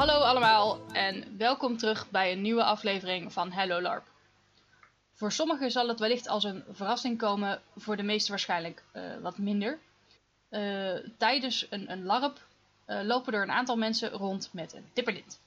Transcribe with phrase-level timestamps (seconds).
[0.00, 4.06] Hallo allemaal en welkom terug bij een nieuwe aflevering van Hello LARP.
[5.12, 9.38] Voor sommigen zal het wellicht als een verrassing komen, voor de meesten waarschijnlijk uh, wat
[9.38, 9.78] minder.
[10.50, 12.46] Uh, tijdens een, een LARP
[12.86, 15.40] uh, lopen er een aantal mensen rond met een dipperlint.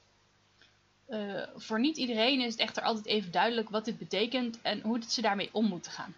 [1.56, 5.20] voor niet iedereen is het echter altijd even duidelijk wat dit betekent en hoe ze
[5.20, 6.14] daarmee om moeten gaan.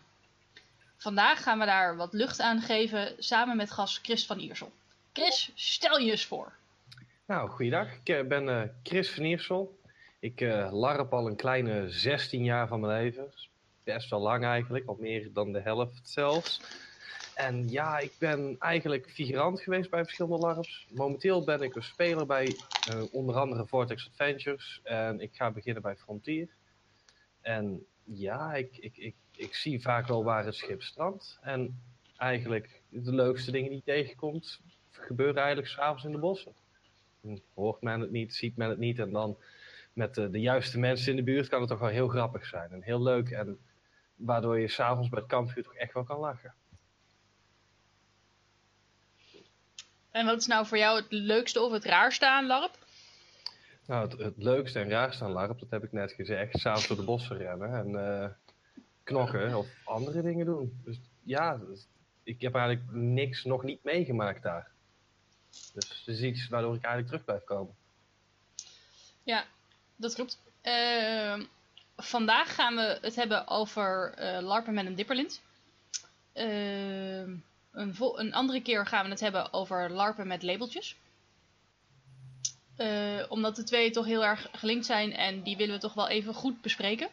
[0.96, 4.72] Vandaag gaan we daar wat lucht aan geven samen met gast Chris van Iersel.
[5.12, 6.52] Chris, stel je eens voor.
[7.26, 7.94] Nou, goeiedag.
[7.94, 9.78] Ik eh, ben uh, Chris van Iersel.
[10.18, 13.32] Ik uh, larp al een kleine 16 jaar van mijn leven.
[13.84, 16.60] Best wel lang eigenlijk, al meer dan de helft zelfs.
[17.34, 20.86] En ja, ik ben eigenlijk figurant geweest bij verschillende LARPs.
[20.94, 22.56] Momenteel ben ik een speler bij
[23.12, 24.80] onder andere Vortex Adventures.
[24.82, 26.48] En ik ga beginnen bij Frontier.
[27.40, 31.38] En ja, ik, ik, ik, ik zie vaak wel waar het schip strandt.
[31.42, 31.82] En
[32.16, 36.54] eigenlijk de leukste dingen die je tegenkomt, gebeuren eigenlijk s'avonds in de bossen.
[37.54, 38.98] Hoort men het niet, ziet men het niet.
[38.98, 39.36] En dan
[39.92, 42.70] met de, de, juiste mensen in de buurt kan het toch wel heel grappig zijn.
[42.70, 43.30] En heel leuk.
[43.30, 43.58] En
[44.16, 46.54] waardoor je s'avonds bij het kampvuur toch echt wel kan lachen.
[50.10, 52.78] En wat is nou voor jou het leukste of het raarste aan LARP?
[53.86, 56.58] Nou, het, het leukste en raarste aan LARP, dat heb ik net gezegd.
[56.58, 58.28] S'avonds door de bossen rennen en uh,
[59.02, 60.80] knokken of andere dingen doen.
[60.84, 61.60] Dus ja,
[62.22, 64.70] ik heb eigenlijk niks nog niet meegemaakt daar.
[65.74, 67.74] Dus dat is iets waardoor ik eigenlijk terug blijf komen.
[69.22, 69.44] Ja,
[69.96, 70.38] dat klopt.
[70.62, 71.40] Uh,
[71.96, 75.42] vandaag gaan we het hebben over uh, larpen met een dipperlint.
[76.34, 77.18] Uh,
[77.72, 80.96] een, een, andere keer gaan we het hebben over larpen met labeltjes.
[82.78, 86.08] Uh, omdat de twee toch heel erg gelinkt zijn en die willen we toch wel
[86.08, 87.08] even goed bespreken.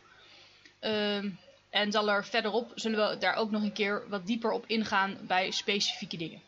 [0.81, 1.23] Uh,
[1.69, 5.17] en zal er verderop zullen we daar ook nog een keer wat dieper op ingaan
[5.21, 6.41] bij specifieke dingen.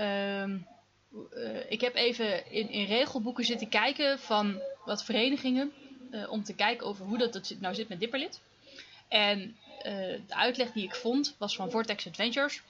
[0.00, 5.72] Uh, uh, ik heb even in, in regelboeken zitten kijken van wat verenigingen.
[6.10, 8.40] Uh, om te kijken over hoe dat, dat nou zit met Dipperlid.
[9.08, 12.62] En de uitleg die ik vond was van Vortex Adventures.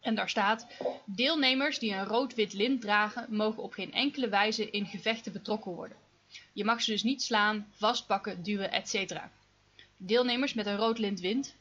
[0.00, 0.66] En daar staat:
[1.04, 5.96] Deelnemers die een rood-wit lint dragen, mogen op geen enkele wijze in gevechten betrokken worden.
[6.52, 9.16] Je mag ze dus niet slaan, vastpakken, duwen, etc.
[9.96, 11.54] Deelnemers met een rood lint wind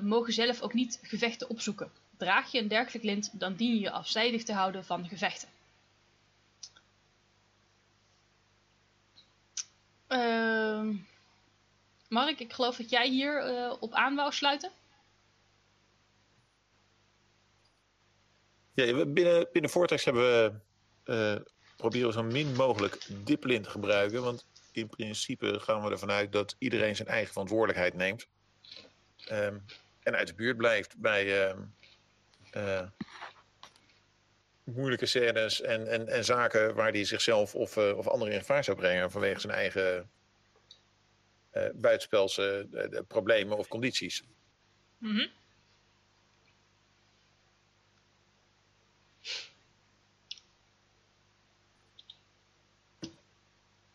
[0.00, 1.90] mogen zelf ook niet gevechten opzoeken.
[2.16, 5.48] Draag je een dergelijk lint, dan dien je je afzijdig te houden van gevechten.
[10.08, 10.88] Uh,
[12.08, 14.70] Mark, ik geloof dat jij hier uh, op aan wou sluiten.
[18.74, 20.52] Ja, binnen, binnen Vortex hebben we
[21.04, 21.42] uh,
[21.76, 24.22] proberen zo min mogelijk diplint te gebruiken.
[24.22, 28.26] Want in principe gaan we ervan uit dat iedereen zijn eigen verantwoordelijkheid neemt.
[29.30, 29.64] Um,
[30.02, 31.58] en uit de buurt blijft bij uh,
[34.64, 38.64] moeilijke scènes en, en, en zaken waar hij zichzelf of, uh, of anderen in gevaar
[38.64, 40.10] zou brengen vanwege zijn eigen
[41.74, 42.66] buitenspelse
[43.08, 44.22] problemen of condities.
[44.98, 45.30] -hmm.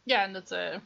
[0.04, 0.78] Ja, en dat, uh,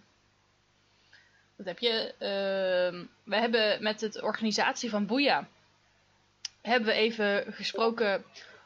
[1.55, 2.13] dat heb je.
[2.13, 5.47] Uh, we hebben met het organisatie van Boeia
[6.65, 8.23] hebben we even gesproken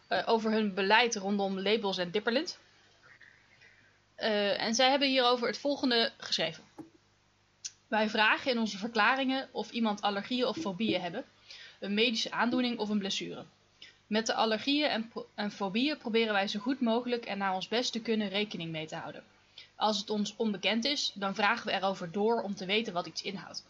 [0.09, 2.59] uh, over hun beleid rondom labels en dipperlint.
[4.15, 6.63] en zij hebben hierover het volgende geschreven.
[7.87, 11.25] Wij vragen in onze verklaringen of iemand allergieën of fobieën hebben,
[11.79, 13.45] een medische aandoening of een blessure.
[14.07, 17.91] Met de allergieën en, en fobieën proberen wij zo goed mogelijk en naar ons best
[17.91, 19.23] te kunnen rekening mee te houden.
[19.75, 23.21] Als het ons onbekend is, dan vragen we erover door om te weten wat iets
[23.21, 23.63] inhoudt.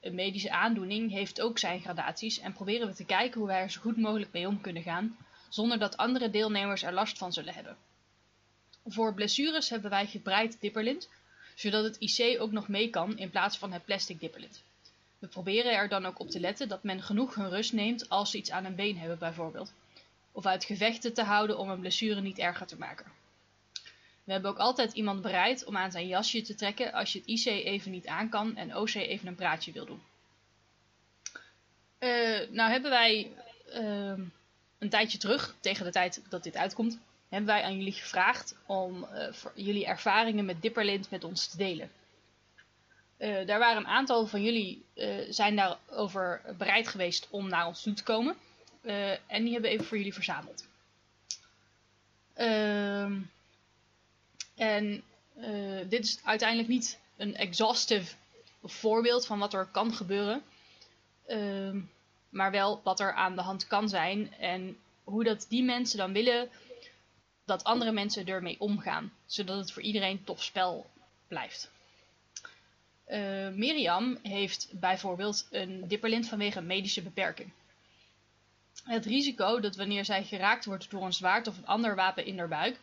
[0.00, 3.70] Een medische aandoening heeft ook zijn gradaties en proberen we te kijken hoe wij er
[3.70, 5.16] zo goed mogelijk mee om kunnen gaan,
[5.48, 7.76] zonder dat andere deelnemers er last van zullen hebben.
[8.86, 11.08] Voor blessures hebben wij gebreid dipperlint,
[11.54, 14.62] zodat het IC ook nog mee kan in plaats van het plastic dipperlint.
[15.18, 18.30] We proberen er dan ook op te letten dat men genoeg hun rust neemt als
[18.30, 19.72] ze iets aan een been hebben bijvoorbeeld,
[20.32, 23.19] of uit gevechten te houden om een blessure niet erger te maken.
[24.30, 27.28] We hebben ook altijd iemand bereid om aan zijn jasje te trekken als je het
[27.28, 30.02] IC even niet aan kan en OC even een praatje wil doen.
[31.98, 33.32] Uh, nou hebben wij
[33.74, 34.24] uh,
[34.78, 36.98] een tijdje terug, tegen de tijd dat dit uitkomt,
[37.28, 41.90] hebben wij aan jullie gevraagd om uh, jullie ervaringen met Dipperlint met ons te delen.
[43.18, 44.84] daar waren een aantal van jullie
[45.28, 48.36] zijn daarover bereid geweest om naar ons toe te komen.
[49.26, 50.68] en die hebben we even voor jullie verzameld.
[52.34, 53.12] Ehm
[54.60, 55.02] en
[55.38, 58.14] uh, dit is uiteindelijk niet een exhaustive
[58.64, 60.42] voorbeeld van wat er kan gebeuren.
[61.28, 61.76] Uh,
[62.28, 64.34] maar wel wat er aan de hand kan zijn.
[64.34, 66.48] En hoe dat die mensen dan willen
[67.44, 70.90] dat andere mensen ermee omgaan, zodat het voor iedereen tof spel
[71.28, 71.70] blijft.
[73.08, 77.50] Uh, Miriam heeft bijvoorbeeld een dipperlint vanwege een medische beperking.
[78.84, 82.38] Het risico dat wanneer zij geraakt wordt door een zwaard of een ander wapen in
[82.38, 82.80] haar buik,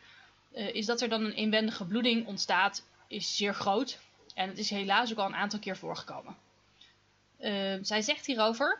[0.58, 4.00] uh, is dat er dan een inwendige bloeding ontstaat, is zeer groot.
[4.34, 6.36] En het is helaas ook al een aantal keer voorgekomen.
[7.40, 8.80] Uh, zij zegt hierover: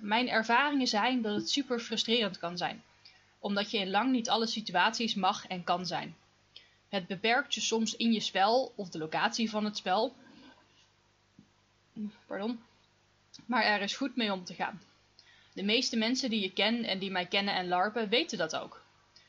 [0.00, 2.82] Mijn ervaringen zijn dat het super frustrerend kan zijn,
[3.38, 6.16] omdat je in lang niet alle situaties mag en kan zijn.
[6.88, 10.14] Het beperkt je soms in je spel of de locatie van het spel.
[12.26, 12.60] Pardon.
[13.46, 14.82] Maar er is goed mee om te gaan.
[15.52, 18.82] De meeste mensen die je kent en die mij kennen en larpen weten dat ook.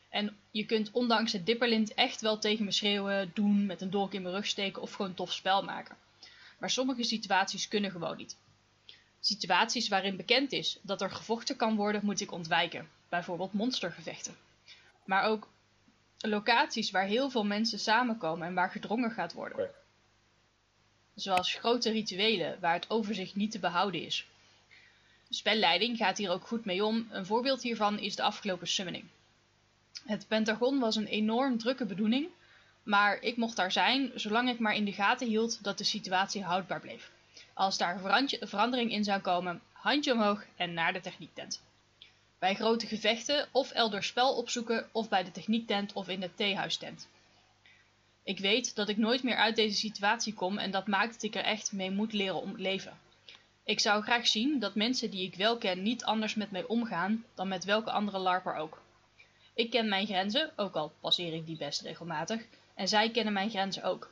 [0.09, 4.13] En je kunt ondanks het dipperlint echt wel tegen me schreeuwen, doen, met een dolk
[4.13, 5.95] in mijn rug steken of gewoon tof spel maken.
[6.57, 8.37] Maar sommige situaties kunnen gewoon niet.
[9.19, 12.89] Situaties waarin bekend is dat er gevochten kan worden, moet ik ontwijken.
[13.09, 14.35] Bijvoorbeeld monstergevechten.
[15.05, 15.47] Maar ook
[16.17, 19.69] locaties waar heel veel mensen samenkomen en waar gedrongen gaat worden.
[21.15, 24.27] Zoals grote rituelen waar het overzicht niet te behouden is.
[25.29, 27.07] Spelleiding gaat hier ook goed mee om.
[27.11, 29.05] Een voorbeeld hiervan is de afgelopen summoning.
[30.05, 32.29] Het Pentagon was een enorm drukke bedoeling,
[32.83, 36.43] maar ik mocht daar zijn zolang ik maar in de gaten hield dat de situatie
[36.43, 37.11] houdbaar bleef.
[37.53, 37.99] Als daar
[38.41, 41.61] verandering in zou komen, handje omhoog en naar de techniektent.
[42.39, 47.07] Bij grote gevechten of elders spel opzoeken of bij de techniektent of in de theehuistent.
[48.23, 51.35] Ik weet dat ik nooit meer uit deze situatie kom en dat maakt dat ik
[51.35, 52.99] er echt mee moet leren om leven.
[53.63, 57.25] Ik zou graag zien dat mensen die ik wel ken niet anders met mij omgaan
[57.33, 58.81] dan met welke andere larper ook.
[59.59, 63.49] Ik ken mijn grenzen, ook al passeer ik die best regelmatig, en zij kennen mijn
[63.49, 64.11] grenzen ook.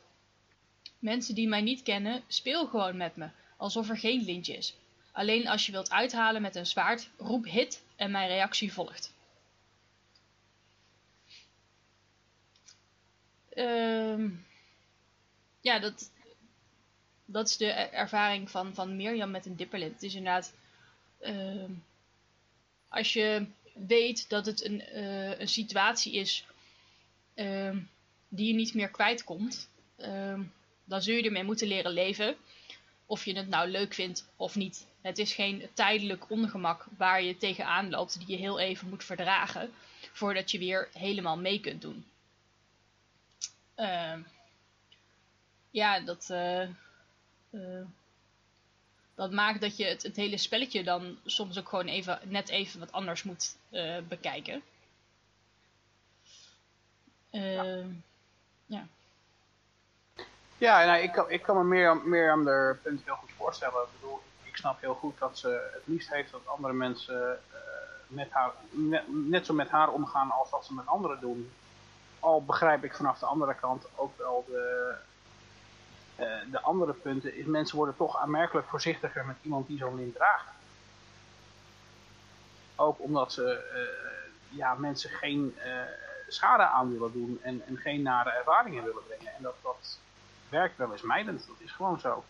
[1.00, 4.76] Mensen die mij niet kennen, speel gewoon met me, alsof er geen lintje is.
[5.12, 9.14] Alleen als je wilt uithalen met een zwaard, roep hit en mijn reactie volgt.
[13.54, 14.32] Uh,
[15.62, 16.12] ja, dat,
[17.26, 19.94] dat is de ervaring van, van Mirjam met een dipperlint.
[19.94, 20.54] Het is inderdaad,
[21.22, 21.70] uh,
[22.88, 23.48] als je
[23.88, 26.46] weet dat het een, uh, een situatie is
[27.36, 27.76] uh,
[28.28, 30.42] die je niet meer kwijtkomt, ehm,
[30.84, 32.36] dan zul je ermee moeten leren leven.
[33.06, 34.88] Of je het nou leuk vindt of niet.
[35.02, 39.72] Het is geen tijdelijk ongemak waar je tegenaan loopt die je heel even moet verdragen
[40.12, 42.06] voordat je weer helemaal mee kunt doen.
[43.78, 44.14] Uh,
[45.72, 46.70] ja, dat, uh,
[47.52, 47.86] uh,
[49.18, 52.80] dat maakt dat je het, het, hele spelletje dan soms ook gewoon even, net even
[52.80, 54.62] wat anders moet uh, bekijken.
[57.30, 57.84] ja.
[58.66, 58.88] ja.
[60.58, 63.84] Ja, nou, ik, kan, ik kan me meer, meer aan de punt heel goed voorstellen.
[63.84, 67.58] Ik bedoel, ik snap heel goed dat ze het liefst heeft dat andere mensen uh,
[68.08, 71.52] met haar, net, net, zo met haar omgaan als dat ze met anderen doen.
[72.20, 74.96] Al begrijp ik vanaf de andere kant ook wel de,
[76.52, 77.36] de andere punten.
[77.36, 80.46] Is mensen worden toch aanmerkelijk voorzichtiger met iemand die zo'n lint draagt.
[82.76, 83.44] Ook omdat ze
[83.74, 85.56] uh, ja, mensen geen
[86.28, 89.34] schade aan willen doen en, en geen nare ervaringen willen brengen.
[89.34, 90.00] En dat, dat
[90.50, 92.24] werkt wel eens mijdend, dat is gewoon zo.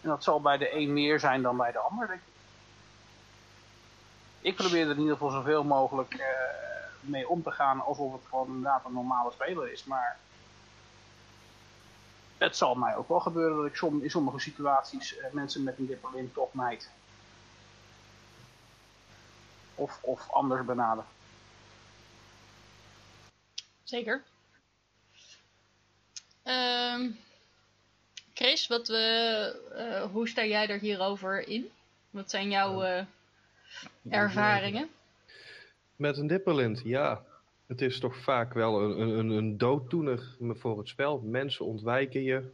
[0.00, 2.26] En dat zal bij de een meer zijn dan bij de ander, denk ik.
[4.40, 6.24] Ik probeer er in ieder geval zoveel mogelijk
[7.00, 9.84] mee om te gaan alsof het gewoon inderdaad een normale speler is.
[9.84, 10.18] Maar
[12.40, 15.78] het zal mij ook wel gebeuren dat ik som, in sommige situaties uh, mensen met
[15.78, 16.90] een dipperlint toch mijd.
[19.74, 21.04] Of, of anders benader.
[23.82, 24.22] Zeker.
[26.44, 27.18] Um,
[28.34, 31.70] Chris, wat, uh, hoe sta jij er hierover in?
[32.10, 33.04] Wat zijn jouw uh,
[34.08, 34.90] ervaringen?
[35.96, 37.22] Met een dipperlint, ja.
[37.70, 39.58] Het is toch vaak wel een, een,
[40.38, 41.20] een voor het spel.
[41.20, 42.50] Mensen ontwijken je.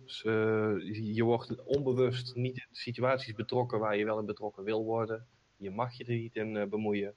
[1.14, 5.26] je wordt onbewust niet in situaties betrokken waar je wel in betrokken wil worden.
[5.56, 7.14] Je mag je er niet in uh, bemoeien.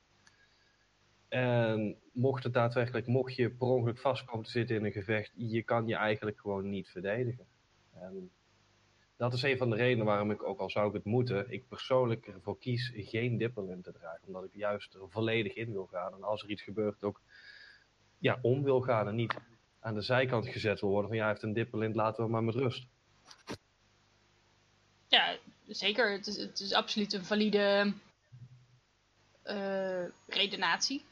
[1.28, 5.32] En mocht het daadwerkelijk, mocht je per ongeluk vast komen te zitten in een gevecht,
[5.36, 7.46] je kan je eigenlijk gewoon niet verdedigen.
[7.94, 8.32] En
[9.18, 11.68] dat is een van de redenen waarom ik, ook al zou ik het moeten, ik
[11.68, 14.28] persoonlijk ervoor kies geen dipperlint te dragen.
[14.28, 16.14] Omdat ik juist er volledig in wil gaan.
[16.14, 17.22] En als er iets gebeurt, ook
[18.20, 19.36] ja, om wil gaan en niet
[19.80, 22.44] aan de zijkant gezet wil worden van ja, hij heeft een dipperlint, laten we maar
[22.44, 22.88] met rust.
[25.08, 26.12] Ja, zeker.
[26.12, 27.94] Het is, het is absoluut een valide
[29.46, 31.06] uh, redenatie.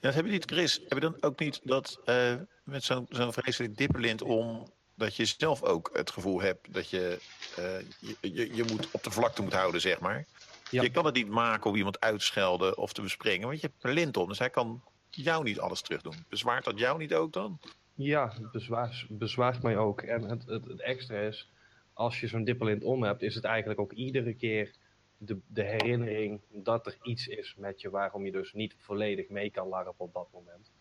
[0.00, 0.78] Ja, dat heb je niet, Chris.
[0.78, 2.34] Heb je dan ook niet dat uh,
[2.64, 7.18] met zo'n zo'n vreselijk dipperlint om dat je zelf ook het gevoel hebt dat je,
[7.58, 10.26] uh, je, je, je, moet op de vlakte moet houden, zeg maar.
[10.70, 10.82] Ja.
[10.82, 13.92] Je kan het niet maken om iemand uitschelden of te bespringen, want je hebt een
[13.92, 14.28] lint om.
[14.28, 16.24] Dus hij kan jou niet alles terug doen?
[16.28, 17.58] Bezwaart dat jou niet ook dan?
[17.94, 20.02] Ja, het bezwaart, bezwaart mij ook.
[20.02, 21.50] En het, het, het extra is,
[21.92, 24.74] als je zo'n dippelint om hebt, is het eigenlijk ook iedere keer
[25.16, 29.50] de, de herinnering dat er iets is met je waarom je dus niet volledig mee
[29.50, 30.72] kan larpen op dat moment.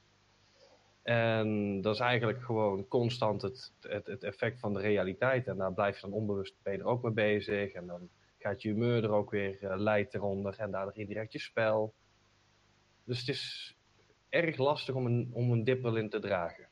[1.03, 5.48] En dat is eigenlijk gewoon constant het, het, het effect van de realiteit.
[5.48, 7.72] En daar blijf je dan onbewust ben je er ook mee bezig.
[7.72, 10.55] En dan gaat je humeur er ook weer uh, leidt eronder.
[10.58, 11.93] En daardoor indirect je spel.
[13.03, 13.75] Dus het is
[14.29, 16.67] erg lastig om een, om een in te dragen.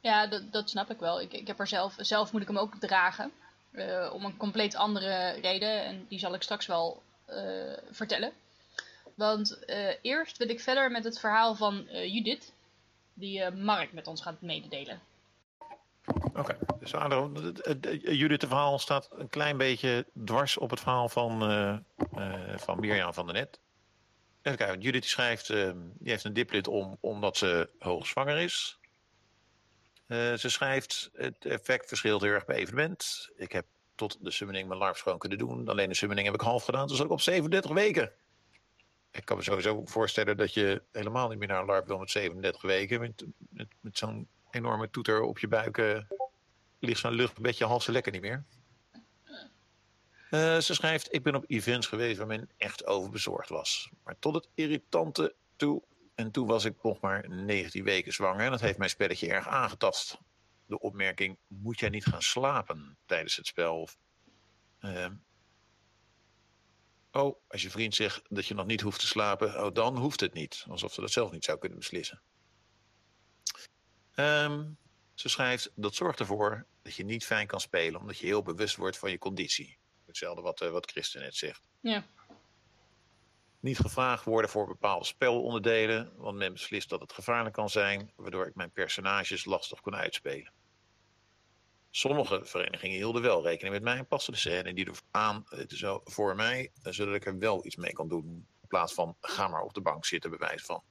[0.00, 1.20] Ja, dat, dat snap ik wel.
[1.20, 3.32] Ik, ik heb er zelf, zelf moet ik hem ook dragen.
[3.72, 5.84] Uh, om een compleet andere reden.
[5.84, 8.32] En die zal ik straks wel uh, vertellen.
[9.14, 9.64] Want
[10.02, 12.52] eerst wil ik verder met het verhaal van Judith
[13.14, 15.00] die Mark met ons gaat mededelen.
[16.38, 16.90] Oké, dus
[18.02, 21.78] Judith, het verhaal staat een klein beetje dwars op het verhaal van, uh,
[22.56, 23.60] van Mirjam van der Net.
[24.42, 28.78] Even kijken, Judith schrijft, uh, die heeft een diplit om omdat ze hoogzwanger is.
[30.08, 33.30] ze schrijft, het effect verschilt heel erg bij evenement.
[33.36, 35.68] Ik heb tot de summoning mijn LARP gewoon kunnen doen.
[35.68, 38.12] Alleen de summoning heb ik half gedaan, dus ook op 37 weken
[39.16, 42.10] ik kan me sowieso voorstellen dat je helemaal niet meer naar een LARP wil met
[42.10, 43.00] 37 weken.
[43.00, 43.24] Met,
[43.80, 46.02] met, zo'n enorme toeter op je buik uh,
[46.78, 48.44] ligt zo'n luchtbedje halse lekker niet meer.
[50.30, 53.90] Uh, ze schrijft, ik ben op events geweest waar men echt overbezorgd was.
[54.04, 55.82] Maar tot het irritante toe.
[56.14, 59.48] En toen was ik nog maar 19 weken zwanger en dat heeft mijn spelletje erg
[59.48, 60.18] aangetast.
[60.66, 63.88] De opmerking, moet jij niet gaan slapen tijdens het spel?
[64.80, 65.06] Uh,
[67.16, 70.20] Oh, als je vriend zegt dat je nog niet hoeft te slapen, oh, dan hoeft
[70.20, 70.64] het niet.
[70.68, 72.22] Alsof ze dat zelf niet zou kunnen beslissen.
[74.18, 74.78] Um,
[75.14, 78.76] ze schrijft, dat zorgt ervoor dat je niet fijn kan spelen, omdat je heel bewust
[78.76, 79.78] wordt van je conditie.
[80.06, 81.68] Hetzelfde wat, uh, wat Christen net zegt.
[81.80, 82.04] Ja.
[83.60, 88.46] Niet gevraagd worden voor bepaalde spelonderdelen, want men beslist dat het gevaarlijk kan zijn, waardoor
[88.46, 90.52] ik mijn personages lastig kon uitspelen.
[91.90, 96.00] Sommige verenigingen hielden wel rekening met mij en pasten de scène die er aan zo
[96.04, 98.46] voor mij, eh, zodat ik er wel iets mee kan doen.
[98.60, 100.82] In plaats van ga maar op de bank zitten, bewijs van.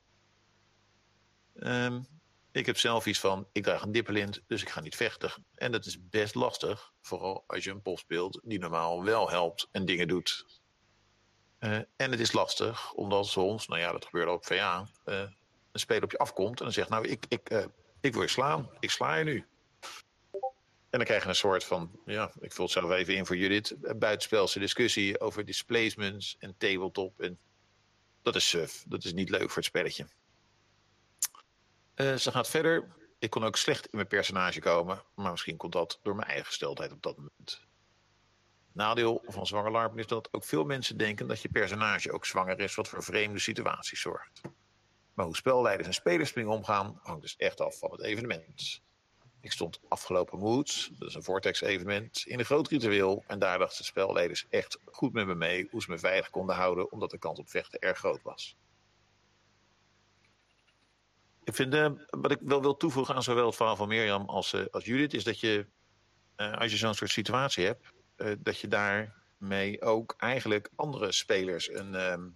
[1.53, 2.14] Um,
[2.55, 5.31] ik heb zelf iets van, ik draag een dippelint, dus ik ga niet vechten.
[5.55, 9.67] En dat is best lastig, vooral als je een pop speelt die normaal wel helpt
[9.71, 10.45] en dingen doet.
[11.59, 15.19] Uh, en het is lastig, omdat soms, nou ja, dat gebeurt ook van ja, uh,
[15.71, 17.65] een speler op je afkomt en dan zegt, nou, ik, ik, uh,
[18.01, 19.45] ik wil je slaan, ik sla je nu.
[20.89, 23.37] En dan krijg je een soort van, ja, ik vul het zelf even in voor
[23.37, 27.19] Judith, buitenspelse discussie over displacements en tabletop.
[27.19, 27.39] En
[28.21, 30.07] dat is suf, dat is niet leuk voor het spelletje.
[31.95, 32.87] Uh, ze gaat verder.
[33.19, 36.45] Ik kon ook slecht in mijn personage komen, maar misschien komt dat door mijn eigen
[36.45, 37.61] gesteldheid op dat moment.
[38.71, 42.75] Nadeel van zwangerlarpen is dat ook veel mensen denken dat je personage ook zwanger is,
[42.75, 44.41] wat voor vreemde situaties zorgt.
[45.13, 48.81] Maar hoe spelleiders en spelers mee omgaan, hangt dus echt af van het evenement.
[49.41, 53.23] Ik stond afgelopen Moods, dat is een Vortex-evenement, in een groot ritueel.
[53.27, 56.55] En daar dachten de spelleiders echt goed met me mee hoe ze me veilig konden
[56.55, 58.55] houden, omdat de kans op vechten erg groot was.
[61.45, 64.53] Ik vind, uh, wat ik wel wil toevoegen aan zowel het verhaal van Mirjam als,
[64.53, 65.67] uh, als Judith, is dat je,
[66.37, 67.93] uh, als je zo'n soort situatie hebt,
[68.39, 72.29] dat je daarmee ook eigenlijk andere spelers een, ehm,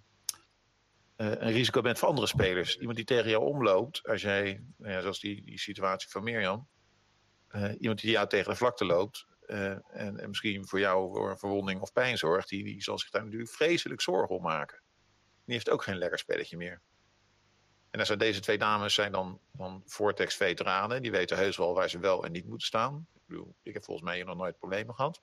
[1.16, 2.78] een risico bent voor andere spelers.
[2.78, 6.68] Iemand die tegen jou omloopt, als jij, nou ja, zoals die, die situatie van Mirjam,
[7.80, 11.82] iemand die jou tegen de vlakte loopt en, en, misschien voor jou voor een verwonding
[11.82, 14.82] of pijn zorgt, die, die zal zich daar natuurlijk vreselijk zorgen om maken.
[15.46, 16.82] Die heeft ook geen lekker spelletje meer.
[17.92, 21.02] En zijn deze twee dames zijn dan, dan Vortex-veteranen.
[21.02, 23.08] Die weten heus wel waar ze wel en niet moeten staan.
[23.14, 25.22] Ik bedoel, ik heb volgens mij hier nog nooit problemen gehad.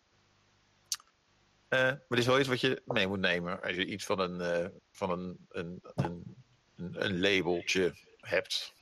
[1.68, 4.20] Uh, maar het is wel iets wat je mee moet nemen als je iets van
[4.20, 6.36] een, uh, van een, een, een,
[6.76, 8.74] een, labeltje hebt.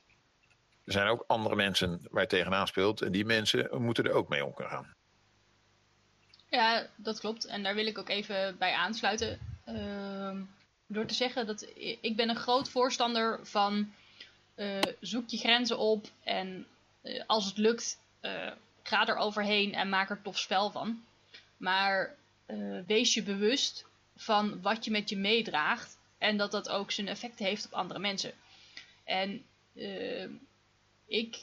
[0.83, 3.01] Er zijn ook andere mensen waar je tegenaan speelt.
[3.01, 4.95] En die mensen moeten er ook mee om kunnen gaan.
[6.49, 7.45] Ja, dat klopt.
[7.45, 9.39] En daar wil ik ook even bij aansluiten.
[9.67, 10.41] Uh,
[10.87, 11.67] door te zeggen dat
[12.01, 13.93] ik ben een groot voorstander van
[14.55, 16.07] uh, zoek je grenzen op.
[16.23, 16.67] En
[17.03, 18.51] uh, als het lukt, uh,
[18.83, 21.03] ga er overheen en maak er tof spel van.
[21.57, 22.15] Maar
[22.85, 25.97] wees je bewust van wat je met je meedraagt.
[26.17, 28.33] En dat dat ook zijn effect heeft op andere mensen.
[29.03, 29.45] En
[31.05, 31.39] ik,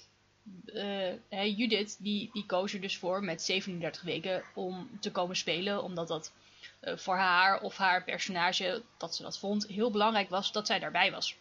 [1.30, 5.82] Judith, die, die koos er dus voor met 37 weken om te komen spelen.
[5.82, 6.32] Omdat dat
[6.82, 11.10] voor haar of haar personage, dat ze dat vond, heel belangrijk was dat zij daarbij
[11.10, 11.36] was.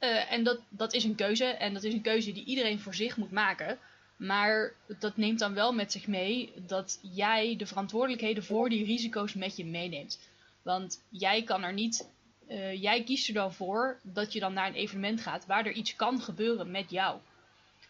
[0.00, 1.44] Uh, en dat, dat is een keuze.
[1.44, 3.78] En dat is een keuze die iedereen voor zich moet maken.
[4.16, 9.34] Maar dat neemt dan wel met zich mee dat jij de verantwoordelijkheden voor die risico's
[9.34, 10.20] met je meeneemt.
[10.62, 12.08] Want jij kan er niet
[12.48, 15.72] uh, jij kiest er dan voor dat je dan naar een evenement gaat waar er
[15.72, 17.20] iets kan gebeuren met jou.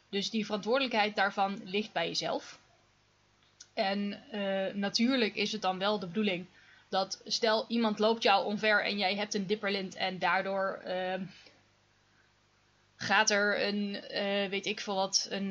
[0.08, 2.58] Dus die verantwoordelijkheid daarvan ligt bij jezelf.
[3.75, 6.47] En uh, natuurlijk is het dan wel de bedoeling
[6.88, 11.14] dat stel iemand loopt jou omver en jij hebt een dipperlint en daardoor uh,
[12.97, 15.50] gaat er een, uh, weet ik veel wat, een,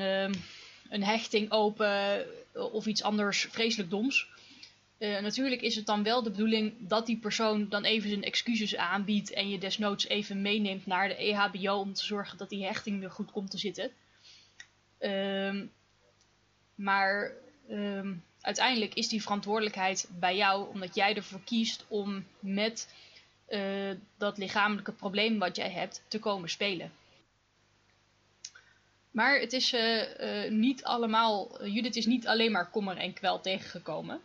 [0.90, 4.28] een hechting open of iets anders vreselijk doms.
[5.04, 8.76] Uh, natuurlijk is het dan wel de bedoeling dat die persoon dan even zijn excuses
[8.76, 13.00] aanbiedt en je desnoods even meeneemt naar de EHBO om te zorgen dat die hechting
[13.00, 13.92] weer goed komt te zitten.
[15.00, 15.62] Uh,
[16.76, 17.32] maar
[17.68, 18.10] uh,
[18.42, 22.94] uiteindelijk is die verantwoordelijkheid bij jou omdat jij ervoor kiest om met
[23.50, 26.92] uh, dat lichamelijke probleem wat jij hebt te komen spelen.
[29.12, 34.22] Maar het is uh, niet allemaal, Judith is niet alleen maar kommer en kwel tegengekomen.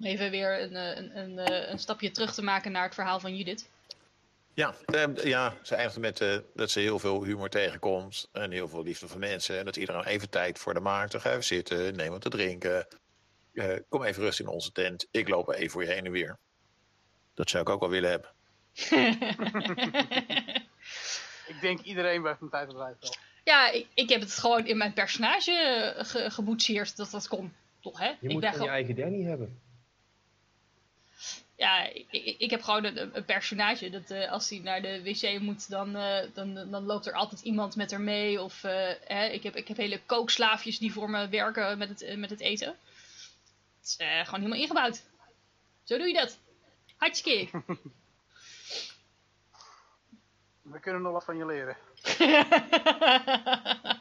[0.00, 3.68] Even weer een, een, een, een, stapje terug te maken naar het verhaal van Judith.
[4.56, 8.68] Ja, uh, ja ze eindigde met uh, dat ze heel veel humor tegenkomt en heel
[8.68, 9.58] veel liefde van mensen.
[9.58, 11.12] En dat iedereen even tijd voor de maakt.
[11.12, 12.86] Dan ga even zitten, neem wat te drinken.
[13.52, 15.06] Uh, kom even rust in onze tent.
[15.10, 16.38] Ik loop even voor je heen en weer.
[17.34, 18.30] Dat zou ik ook wel willen hebben.
[21.52, 23.14] ik denk iedereen bij van tijd tot tijd wel.
[23.44, 27.54] Ja, ik, ik, heb het gewoon in mijn personage ge geboetseerd dat dat kon.
[27.80, 28.08] Toch, hè?
[28.08, 29.60] Je ik moet ben gewoon je eigen Danny hebben
[31.56, 35.40] ja, ik, ik, heb gewoon een, een personage dat uh, als hij naar de wc
[35.40, 38.42] moet, dan, uh, dan, dan loopt er altijd iemand met haar mee.
[38.42, 42.16] Of uh, hè, ik, heb, ik heb hele kookslaafjes die voor me werken met het,
[42.16, 42.76] met het eten.
[43.78, 45.02] Het is gewoon helemaal ingebouwd.
[45.84, 46.38] Zo doe je dat.
[46.96, 47.48] Hartstikke.
[50.62, 51.76] We kunnen nog wat van je leren.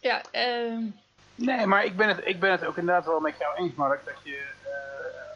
[0.00, 0.88] ja, ehm
[1.36, 4.04] Nee, maar ik ben, het, ik ben het ook inderdaad wel met jou eens, Mark.
[4.04, 4.70] Dat je, uh,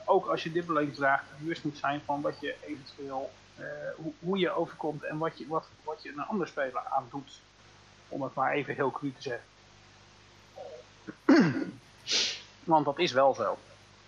[0.05, 4.39] ook als je diplomaat draagt, bewust moet zijn van wat je eventueel, uh, hoe, hoe,
[4.39, 7.41] je overkomt en wat je, wat, wat je een ander speler aan doet.
[8.09, 9.49] Om het maar even heel cru te zeggen.
[12.65, 13.59] Want dat is wel zo.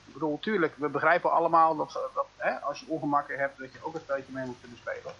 [0.07, 3.85] Ik bedoel, tuurlijk, we begrijpen allemaal dat, dat hè, als je ongemakken hebt, dat je
[3.85, 5.15] ook een spelletje mee moet kunnen spelen.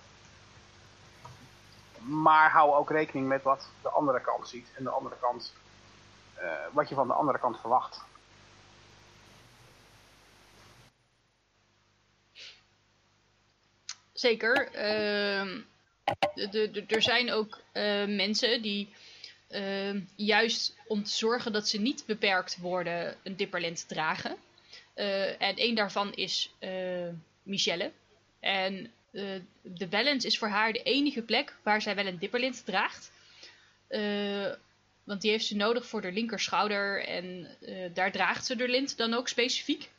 [1.99, 4.69] Maar hou ook rekening met wat de andere kant ziet.
[4.77, 5.53] En de andere kant
[6.73, 8.05] wat je van de andere kant verwacht.
[14.23, 14.69] Zeker.
[14.75, 15.41] Uh,
[16.89, 18.95] er zijn ook uh, mensen die
[19.51, 24.37] uh, juist om te zorgen dat ze niet beperkt worden een dipperlint dragen.
[24.95, 26.55] Uh, en één daarvan is
[27.43, 27.93] Michelle.
[28.41, 28.93] En
[29.63, 33.13] de balance is voor haar de enige plek waar zij wel een dipperlint draagt.
[35.05, 38.97] Want die heeft ze nodig voor de linkerschouder en uh, daar draagt ze de lint
[38.97, 39.91] dan ook specifiek.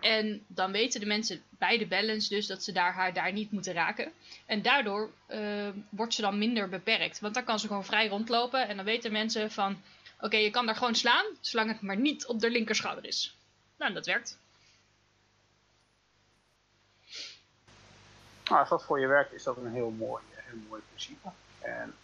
[0.00, 3.50] En dan weten de mensen bij de balance dus dat ze daar, haar daar niet
[3.50, 4.12] moeten raken.
[4.46, 7.20] En daardoor uh, wordt ze dan minder beperkt.
[7.20, 9.82] Want dan kan ze gewoon vrij rondlopen en dan weten mensen van...
[10.20, 13.36] Oké, je kan daar gewoon slaan, zolang het maar niet op de linkerschouder is.
[13.76, 14.38] Nou, dat werkt.
[18.44, 21.28] Nou, als dat voor je werkt, is dat een heel mooi, heel mooi principe.
[21.60, 21.94] En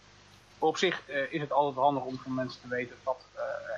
[0.59, 3.25] op zich uh, is het altijd handig om van mensen te weten wat,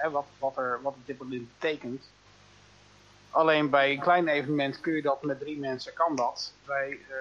[0.03, 2.09] uh, wat, wat, er, wat het diplomat betekent.
[3.29, 6.53] Alleen bij een klein evenement kun je dat met drie mensen, kan dat.
[6.65, 7.15] Bij uh,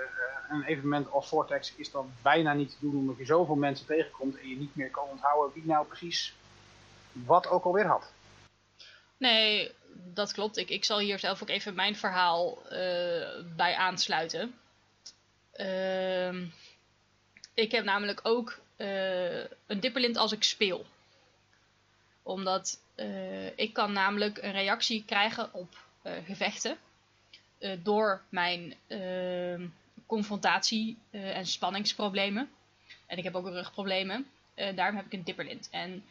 [0.50, 4.38] een evenement als Vortex is dat bijna niet te doen omdat je zoveel mensen tegenkomt
[4.38, 6.34] en je niet meer kan onthouden wie nou precies
[7.12, 8.12] wat ook alweer had.
[9.16, 10.56] Nee, dat klopt.
[10.56, 12.58] Ik, ik zal hier zelf ook even mijn verhaal
[13.56, 14.54] bij aansluiten.
[15.52, 16.44] Ehm,
[17.54, 20.86] ik heb namelijk ook uh, een dipperlint als ik speel.
[22.22, 26.76] Omdat uh, ik kan namelijk een reactie krijgen op uh, gevechten.
[27.82, 28.74] door mijn
[30.06, 32.50] confrontatie en spanningsproblemen.
[33.06, 34.26] En ik heb ook rugproblemen.
[34.54, 35.68] daarom heb ik een dipperlint.
[35.70, 36.04] En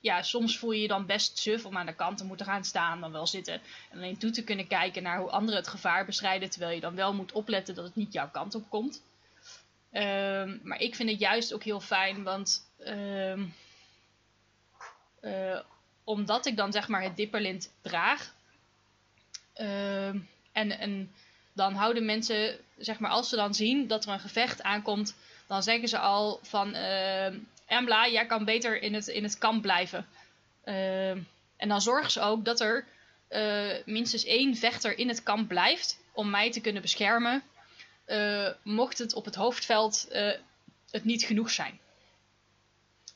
[0.00, 2.64] ja, soms voel je je dan best suf om aan de kant te moeten gaan
[2.64, 3.54] staan, dan wel zitten.
[3.90, 6.94] En alleen toe te kunnen kijken naar hoe anderen het gevaar bestrijden, terwijl je dan
[6.94, 9.02] wel moet opletten dat het niet jouw kant op komt.
[9.92, 13.54] Um, maar ik vind het juist ook heel fijn, want um,
[15.22, 15.60] uh,
[16.04, 18.34] omdat ik dan zeg maar het dipperlint draag.
[19.60, 21.12] Um, en, en
[21.52, 25.62] dan houden mensen, zeg maar, als ze dan zien dat er een gevecht aankomt, dan
[25.62, 27.26] zeggen ze al van uh,
[27.66, 30.06] Embla, jij kan beter in het, in het kamp blijven.
[31.56, 32.84] en dan zorgen ze ook dat er
[33.30, 37.42] uh, minstens één vechter in het kamp blijft om mij te kunnen beschermen
[38.62, 40.32] mocht het op het hoofdveld uh,
[40.90, 41.78] het niet genoeg zijn.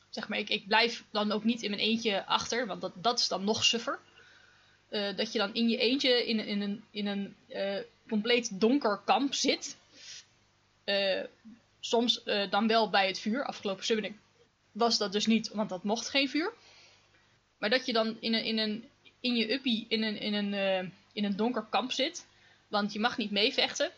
[0.09, 3.19] zeg maar, ik, ik blijf dan ook niet in mijn eentje achter, want dat, dat
[3.19, 3.99] is dan nog suffer.
[4.89, 7.35] Uh, dat je dan in je eentje in, in een, in een
[8.07, 9.77] compleet donker kamp zit.
[11.79, 13.45] Soms dan wel bij het vuur.
[13.45, 14.15] Afgelopen summoning
[14.71, 16.53] was dat dus niet, want dat mocht geen vuur.
[17.57, 20.93] Maar dat je dan in een, in een in je uppie in een, in een,
[21.13, 22.25] in een donker kamp zit.
[22.67, 23.91] Want je mag niet meevechten.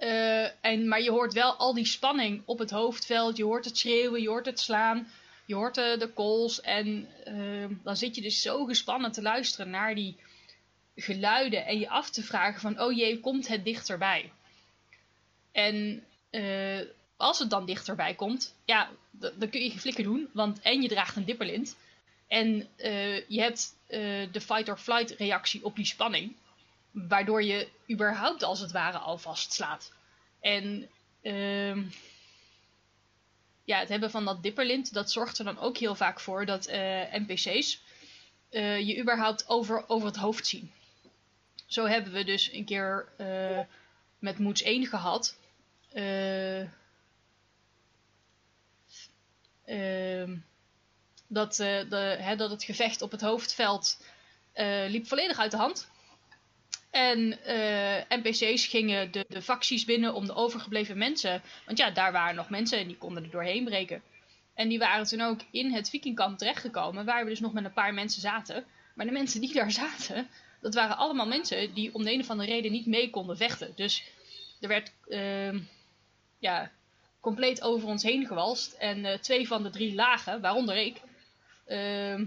[0.00, 3.36] Uh, en, maar je hoort wel al die spanning op het hoofdveld.
[3.36, 5.08] Je hoort het schreeuwen, je hoort het slaan.
[5.46, 6.60] Je hoort uh, de calls.
[6.60, 10.16] En uh, dan zit je dus zo gespannen te luisteren naar die
[10.96, 11.66] geluiden.
[11.66, 14.32] En je af te vragen van, oh jee, komt het dichterbij?
[15.52, 16.04] En
[17.16, 20.28] als het dan dichterbij komt, ja, dan kun je geen flikker doen.
[20.32, 21.76] Want en je draagt een dipperlint.
[22.28, 22.68] En
[23.28, 23.76] je hebt
[24.32, 26.34] de fight-or-flight reactie op die spanning
[26.90, 29.92] waardoor je überhaupt als het ware al vastslaat.
[30.40, 30.88] En
[31.22, 31.76] uh,
[33.64, 36.68] ja, het hebben van dat dipperlint, dat zorgt er dan ook heel vaak voor dat
[36.68, 36.74] uh,
[37.12, 37.82] NPC's
[38.50, 40.72] uh, je überhaupt over, over het hoofd zien.
[41.66, 43.60] Zo hebben we dus een keer uh,
[44.18, 45.36] met Moeds 1 gehad.
[45.92, 46.66] Ehm,
[51.26, 54.00] dat, de, hè, dat het gevecht op het hoofdveld
[54.86, 55.88] liep volledig uit de hand.
[56.90, 61.42] En eh, NPC's gingen de, de facties binnen om de overgebleven mensen.
[61.66, 64.02] Want ja, daar waren nog mensen en die konden er doorheen breken.
[64.54, 67.72] En die waren toen ook in het vikingkamp terechtgekomen, waar we dus nog met een
[67.72, 68.64] paar mensen zaten.
[68.94, 70.28] Maar de mensen die daar zaten,
[70.60, 73.72] dat waren allemaal mensen die om de een of andere reden niet mee konden vechten.
[73.74, 74.04] Dus
[74.60, 75.60] er werd uh,
[76.38, 76.70] ja,
[77.20, 78.72] compleet over ons heen gewalst.
[78.72, 81.00] En uh, twee van de drie lagen, waaronder ik.
[81.66, 82.20] Uh,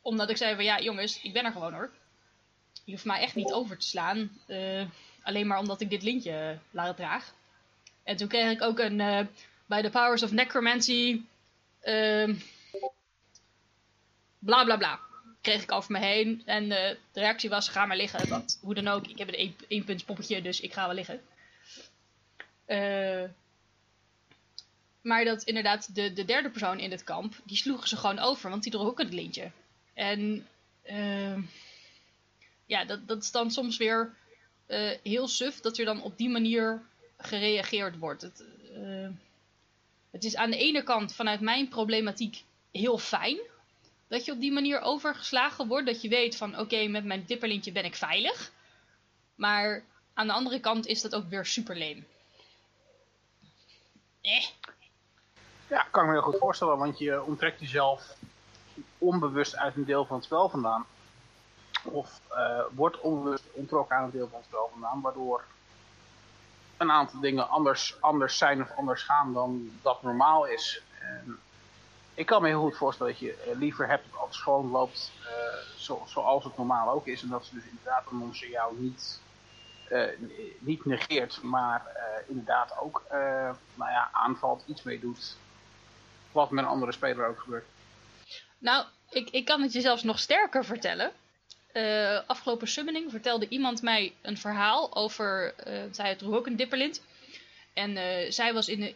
[0.00, 1.90] omdat ik zei van ja jongens, ik ben er gewoon hoor
[2.86, 4.30] je hoeft mij echt niet over te slaan.
[4.46, 4.84] Uh,
[5.22, 7.34] alleen maar omdat ik dit lintje laat draag.
[8.02, 9.20] En toen kreeg ik ook een, uh,
[9.66, 11.20] bij de Powers of Necromancy,
[11.82, 12.34] uh,
[14.38, 15.00] bla bla bla.
[15.40, 16.42] Kreeg ik over me heen.
[16.44, 18.28] En de reactie was, ga maar liggen.
[18.28, 21.20] Want hoe dan ook, ik heb een één poppetje, dus ik ga wel liggen.
[25.02, 28.50] maar dat inderdaad, de, de derde persoon in het kamp, die sloegen ze gewoon over,
[28.50, 29.50] want die droeg ook het lintje.
[29.94, 30.46] En
[32.66, 34.14] ja, dat, dat is dan soms weer
[34.68, 36.82] uh, heel suf dat er dan op die manier
[37.18, 38.22] gereageerd wordt.
[38.22, 38.44] Het,
[38.76, 39.08] uh,
[40.10, 43.38] het is aan de ene kant vanuit mijn problematiek heel fijn
[44.08, 45.86] dat je op die manier overgeslagen wordt.
[45.86, 48.52] Dat je weet van oké, met mijn dipperlintje ben ik veilig.
[49.34, 52.06] Maar aan de andere kant is dat ook weer super leem.
[54.20, 54.44] Eh.
[55.68, 58.16] Ja, kan ik me heel goed voorstellen, want je onttrekt jezelf
[58.98, 60.86] onbewust uit een deel van het spel vandaan
[61.86, 65.44] of uh, wordt onbewust ontrokken aan een deel van het spel vandaan, waardoor
[66.76, 70.82] een aantal dingen anders, anders zijn of anders gaan dan dat normaal is.
[71.00, 71.38] En
[72.14, 75.12] ik kan me heel goed voorstellen dat je eh, liever hebt dat alles gewoon loopt
[75.76, 77.22] zo, zoals het normaal ook is.
[77.22, 79.20] En dat ze dus inderdaad een monster jou niet,
[80.58, 81.82] niet negeert, maar
[82.26, 83.02] inderdaad ook
[83.74, 85.36] nou ja, aanvalt, iets mee doet.
[86.32, 87.66] Wat met een andere speler ook gebeurt.
[88.58, 91.12] Nou, ik, ik kan het je zelfs nog sterker vertellen
[91.76, 95.54] uh, afgelopen summoning vertelde iemand mij een verhaal over.
[95.66, 97.02] Uh, zij droeg ook een dipperlint.
[97.72, 98.94] En uh, zij was in, de,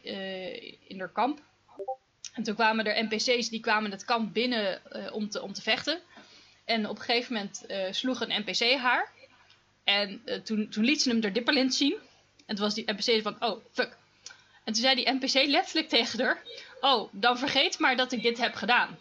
[0.87, 1.41] in haar kamp.
[2.35, 4.81] En toen kwamen er NPC's die kwamen het kamp binnen
[5.13, 6.01] om, te, om te vechten.
[6.65, 9.13] En op een gegeven moment sloeg een NPC haar.
[9.85, 11.97] En toen, toen liet ze hem de dipperlint zien.
[12.47, 13.97] En toen was die NPC van, oh, fuck.
[14.65, 16.43] En toen zei die NPC letterlijk tegen haar...
[16.81, 18.99] Oh, dan vergeet maar dat ik dit heb gedaan.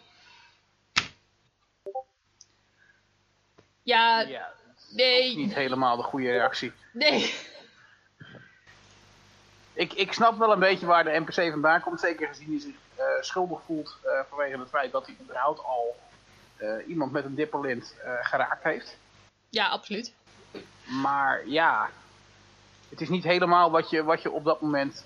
[3.82, 4.52] Ja, ja
[4.90, 5.36] nee.
[5.36, 6.72] niet helemaal de goede reactie.
[6.92, 7.34] Nee.
[9.72, 12.00] Ik, ik snap wel een beetje waar de NPC vandaan komt.
[12.00, 15.96] Zeker gezien hij zich uh, schuldig voelt uh, vanwege het feit dat hij überhaupt al
[16.58, 18.96] uh, iemand met een dipperlint geraakt heeft.
[19.48, 20.12] Ja, absoluut.
[20.84, 21.90] Maar ja,
[22.88, 25.04] het is niet helemaal wat je, wat je op dat moment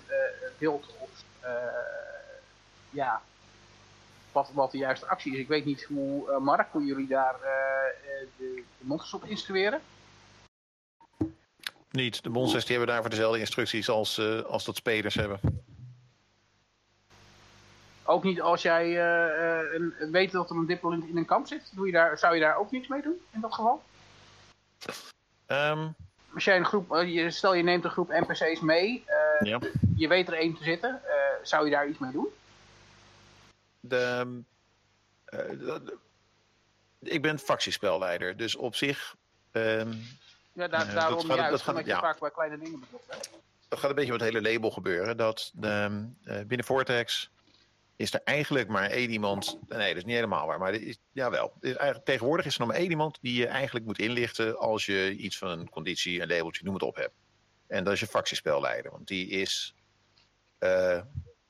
[0.57, 0.85] wilt.
[0.97, 1.09] Of
[2.89, 3.21] ja,
[4.35, 5.39] wat, wat de juiste actie is.
[5.39, 7.47] Ik weet niet hoe, uh, Mark, hoe jullie daar uh,
[8.37, 9.81] de, de monsters op instrueren?
[11.91, 12.23] Niet.
[12.23, 15.39] De monsters die hebben daarvoor dezelfde instructies als, als dat spelers hebben.
[18.03, 19.01] Ook niet als jij
[19.73, 21.71] een, weet dat er een diplolint in een kamp zit?
[21.75, 23.83] Doe je daar, zou je daar ook niets mee doen, in dat geval?
[25.47, 25.95] Um,
[26.33, 29.03] als jij een groep, stel je neemt een groep NPC's mee,
[29.39, 29.59] ja.
[29.95, 31.01] je weet er één te zitten,
[31.43, 32.27] zou je daar iets mee doen?
[33.87, 34.43] De,
[35.33, 35.75] uh,
[36.99, 39.15] ik ben factiespelleider, dus op zich...
[39.51, 40.03] Um,
[40.53, 41.99] ja, daar, uh, daarom dat, juist, dat gaat, ja.
[41.99, 43.17] vaak bij kleine dingen betrokken.
[43.67, 45.17] Dat gaat een beetje met het hele label gebeuren.
[45.17, 47.29] Dat de, uh, binnen Vortex
[47.95, 49.59] is er eigenlijk maar één iemand.
[49.67, 50.59] Nee, dat is niet helemaal waar.
[50.59, 51.53] Maar is, jawel.
[51.59, 54.57] Is tegenwoordig is er nog maar één iemand die je eigenlijk moet inlichten.
[54.57, 57.13] als je iets van een conditie, een labeltje, noem het op hebt.
[57.67, 58.91] En dat is je factiespelleider.
[58.91, 59.75] Want die is.
[60.59, 61.01] Uh,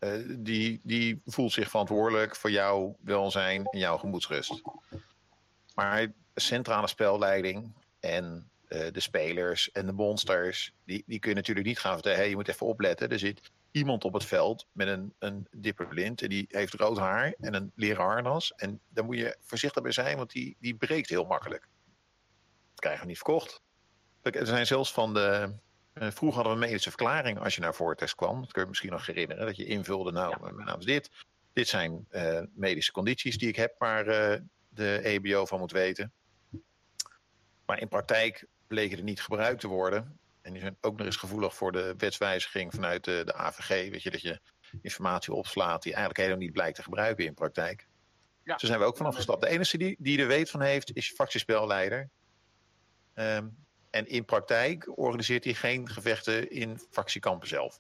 [0.06, 4.62] uh, die, die voelt zich verantwoordelijk voor jouw welzijn en jouw gemoedsrust.
[5.76, 11.80] Maar centrale spelleiding en uh, de spelers en de monsters, die, die kun natuurlijk niet
[11.80, 12.18] gaan vertellen.
[12.18, 13.10] Hey, je moet even opletten.
[13.10, 16.22] Er zit iemand op het veld met een, een dipperblind.
[16.22, 18.54] En die heeft rood haar en een leren harnas.
[18.56, 21.68] En daar moet je voorzichtig bij zijn, want die, die breekt heel makkelijk.
[22.70, 23.62] Dat krijgen we niet verkocht.
[24.22, 25.54] Er zijn zelfs van de.
[26.02, 28.42] Uh, vroeger hadden we een medische verklaring als je naar Vortex kwam.
[28.42, 29.46] Dat kun je misschien nog herinneren.
[29.46, 30.52] Dat je invulde, nou, ja.
[30.52, 31.10] mijn naam is dit.
[31.54, 36.14] Dit zijn uh, medische condities die ik heb waar uh, de EBO van moet weten.
[37.66, 40.20] Maar in praktijk bleken er niet gebruikt te worden.
[40.42, 43.90] En die zijn ook nog eens gevoelig voor de wetswijziging vanuit de, de AVG.
[43.90, 44.40] Weet je, dat je
[44.82, 47.88] informatie opslaat die eigenlijk helemaal niet blijkt te gebruiken in praktijk.
[48.44, 48.56] Ja.
[48.56, 49.42] Dus zijn we ook vanaf gestapt.
[49.42, 52.10] De enige die, die er weet van heeft, is je fractiespelleider.
[53.14, 53.65] Um,
[53.96, 57.80] en in praktijk organiseert hij geen gevechten in fractiekampen zelf.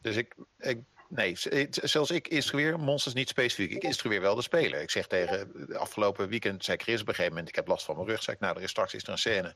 [0.00, 1.36] Dus ik, ik nee,
[1.70, 3.70] zelfs ik instrueer monsters niet specifiek.
[3.70, 4.80] Ik instrueer wel de speler.
[4.80, 7.96] Ik zeg tegen, afgelopen weekend zei Chris op een gegeven moment, ik heb last van
[7.96, 8.22] mijn rug.
[8.22, 9.54] Zeg ik, nou, er is straks is een scène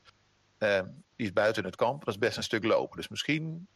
[0.59, 0.81] uh,
[1.15, 2.05] die is buiten het kamp.
[2.05, 2.97] Dat is best een stuk lopen.
[2.97, 3.67] Dus misschien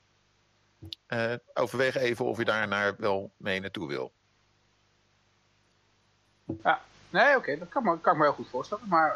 [1.53, 4.13] overweeg even of je daar naar wel mee naartoe wil.
[6.63, 6.81] Ja,
[7.13, 7.58] nee, oké, okay.
[7.58, 8.88] dat kan, me, kan ik me heel goed voorstellen.
[8.88, 9.15] Maar...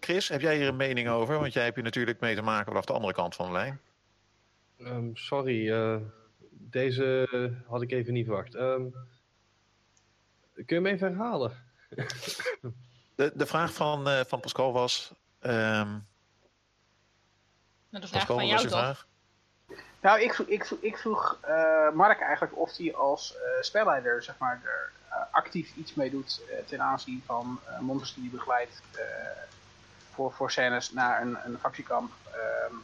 [0.00, 1.38] Chris, heb jij hier een mening over?
[1.38, 3.80] Want jij hebt hier natuurlijk mee te maken vanaf de andere kant van de lijn.
[4.78, 5.96] Um, sorry, uh,
[6.50, 7.28] deze
[7.66, 8.54] had ik even niet verwacht.
[8.54, 8.94] Um,
[10.54, 11.52] kun je me even herhalen?
[13.14, 15.14] de, de vraag van, uh, van Pascal was...
[15.40, 16.06] Um,
[17.90, 19.06] de vraag van jou toch?
[20.00, 24.22] Nou, ik vroeg, ik vroeg, ik vroeg uh, Mark eigenlijk of hij als uh, spelleider
[24.22, 24.92] zeg maar, er
[25.30, 28.82] actief iets mee doet ten aanzien van monsters die hij begeleidt
[30.12, 32.12] voor, voor scènes naar een, een factiekamp.
[32.24, 32.74] Ehm,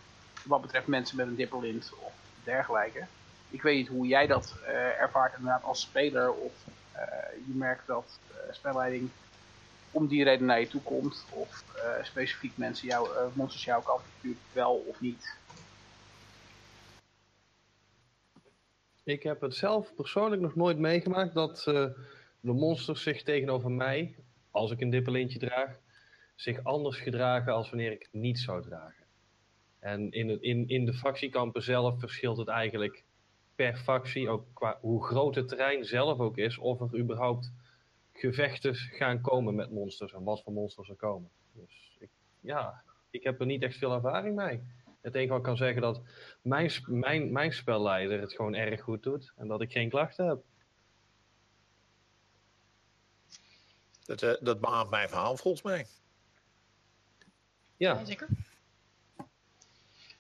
[0.45, 2.13] wat betreft mensen met een dipperlint of
[2.45, 3.07] dergelijke.
[3.51, 4.57] Ik weet niet hoe jij dat
[4.99, 6.53] ervaart inderdaad als speler of
[7.47, 8.19] je merkt dat
[8.51, 9.11] spelleiding
[9.91, 11.25] om die reden naar je toe komt.
[11.31, 11.65] Of
[12.03, 14.03] specifiek mensen jou, monsters jouw kant
[14.53, 15.37] wel of niet.
[19.05, 21.67] Ik heb het zelf persoonlijk nog nooit meegemaakt dat
[22.43, 24.17] de monsters zich tegenover mij,
[24.51, 25.79] als ik een dippelintje draag,
[26.35, 29.05] zich anders gedragen als wanneer ik het niet zou dragen.
[29.79, 33.05] En in, in, in de fractiekampen zelf verschilt het eigenlijk
[33.55, 37.53] per fractie, ook qua hoe groot het terrein zelf ook is, of er überhaupt
[38.13, 41.31] gevechten gaan komen met monsters en wat voor monsters er komen.
[41.53, 44.61] Dus ik, ja, ik heb er niet echt veel ervaring mee.
[45.01, 46.03] Het enige wat ik kan zeggen dat
[46.43, 50.43] mijn, mijn, mijn spelleider het gewoon erg goed doet en dat ik geen klachten heb.
[54.17, 55.87] Dat, uh, dat beaamt mijn verhaal volgens mij.
[57.77, 58.29] Ja, ja zeker.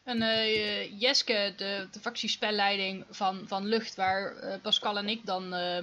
[0.02, 5.54] En uh, Jeske, de, de factiespelleiding van, van Lucht, waar uh, Pascal en ik dan
[5.54, 5.78] uh,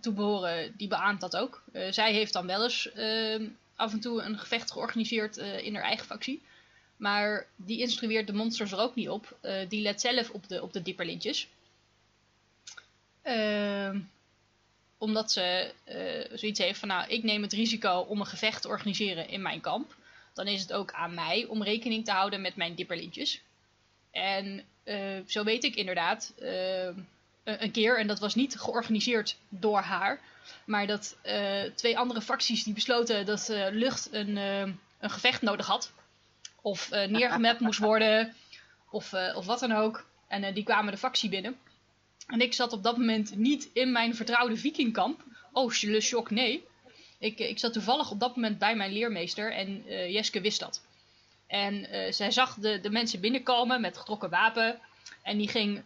[0.00, 1.62] toebehoren, die beaamt dat ook.
[1.72, 5.84] Uh, zij heeft dan wel eens uh, af en toe een gevecht georganiseerd in haar
[5.84, 6.42] eigen factie.
[6.96, 9.36] Maar die instrueert de monsters er ook niet op.
[9.68, 11.48] die let zelf op de, op de dipperlintjes.
[14.98, 15.72] Omdat ze
[16.32, 19.60] zoiets heeft van, nou, ik neem het risico om een gevecht te organiseren in mijn
[19.60, 19.94] kamp.
[20.32, 23.40] Dan is het ook aan mij om rekening te houden met mijn dipperlintjes.
[24.10, 24.64] En
[25.26, 26.86] zo weet ik inderdaad eh,
[27.44, 30.20] een keer, en dat was niet georganiseerd door haar,
[30.64, 31.16] maar dat
[31.74, 35.92] twee andere facties die besloten dat lucht een, een gevecht nodig had,
[36.60, 38.34] of neergemapt moest worden,
[38.90, 40.06] of, of wat dan ook.
[40.28, 41.58] En die kwamen de factie binnen.
[42.26, 45.24] En ik zat op dat moment niet in mijn vertrouwde vikingkamp.
[45.52, 46.64] Oh, le shock, nee.
[47.18, 49.82] Ik, ik zat toevallig op dat moment bij mijn leermeester en
[50.12, 50.82] Jeske wist dat.
[51.46, 54.78] En zij zag de, de mensen binnenkomen met getrokken wapen.
[55.22, 55.82] En die ging,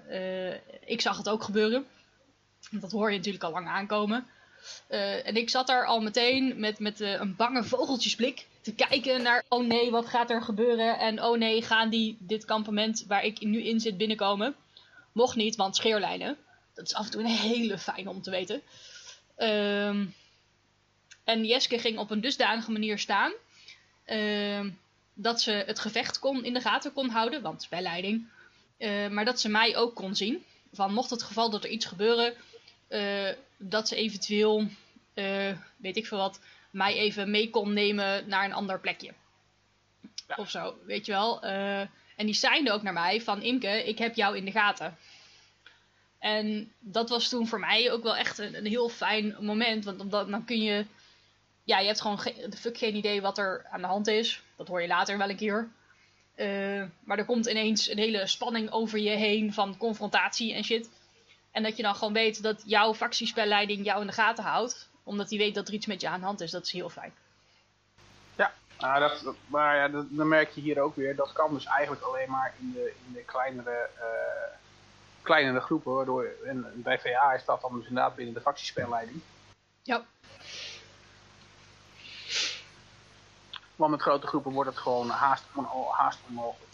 [0.85, 1.87] ik zag het ook gebeuren.
[2.71, 4.27] Dat hoor je natuurlijk al lang aankomen.
[4.89, 9.67] En ik zat daar al meteen met, met een bange vogeltjesblik te kijken naar, oh
[9.67, 10.99] nee, wat gaat er gebeuren?
[10.99, 14.55] En oh nee, gaan die dit kampement waar ik nu in zit binnenkomen?
[15.13, 16.37] Mocht niet, want scheerlijnen.
[16.75, 18.63] Dat is af en toe een hele fijne om te weten.
[19.39, 20.07] Uh,
[21.25, 23.33] en Jeske ging op een dusdanige manier staan.
[24.05, 24.71] Ehm,
[25.15, 27.43] dat ze het gevecht kon, in de gaten kon houden.
[27.43, 28.29] Want bij leiding
[28.79, 30.45] uh, maar dat ze mij ook kon zien.
[30.73, 32.35] Van mocht het geval dat er iets gebeuren,
[32.89, 34.67] uh, dat ze eventueel,
[35.15, 36.41] uh, weet ik veel wat,
[36.71, 39.13] mij even mee kon nemen naar een ander plekje.
[40.27, 40.35] Ja.
[40.37, 41.41] Of zo, weet je wel.
[42.19, 44.97] En die zeiden ook naar mij van Imke, ik heb jou in de gaten.
[46.19, 49.85] En dat was toen voor mij ook wel echt een, een heel fijn moment.
[49.85, 50.87] Want omdat, dan kun je.
[51.65, 54.43] Ja, je hebt gewoon de fuck geen idee wat er aan de hand is.
[54.57, 55.69] Dat hoor je later wel een keer.
[56.37, 60.91] Uh, maar er komt ineens een hele spanning over je heen van confrontatie en shit.
[61.51, 64.89] En dat je dan gewoon weet dat jouw factiespelleiding jou in de gaten houdt.
[65.05, 66.51] Omdat die weet dat er iets met je aan de hand is.
[66.51, 67.13] Dat is heel fijn.
[68.79, 71.17] Nou, dat, maar ja, dat, dan merk je hier ook weer.
[71.17, 74.57] Dat kan dus eigenlijk alleen maar in de, in de kleinere, uh,
[75.23, 75.95] kleinere groepen.
[75.95, 79.21] Waardoor, en bij VA is dat dan dus inderdaad binnen de factiespelleiding.
[79.83, 80.05] Ja.
[83.77, 85.45] Want met grote groepen wordt het gewoon haast,
[85.91, 86.73] haast onmogelijk.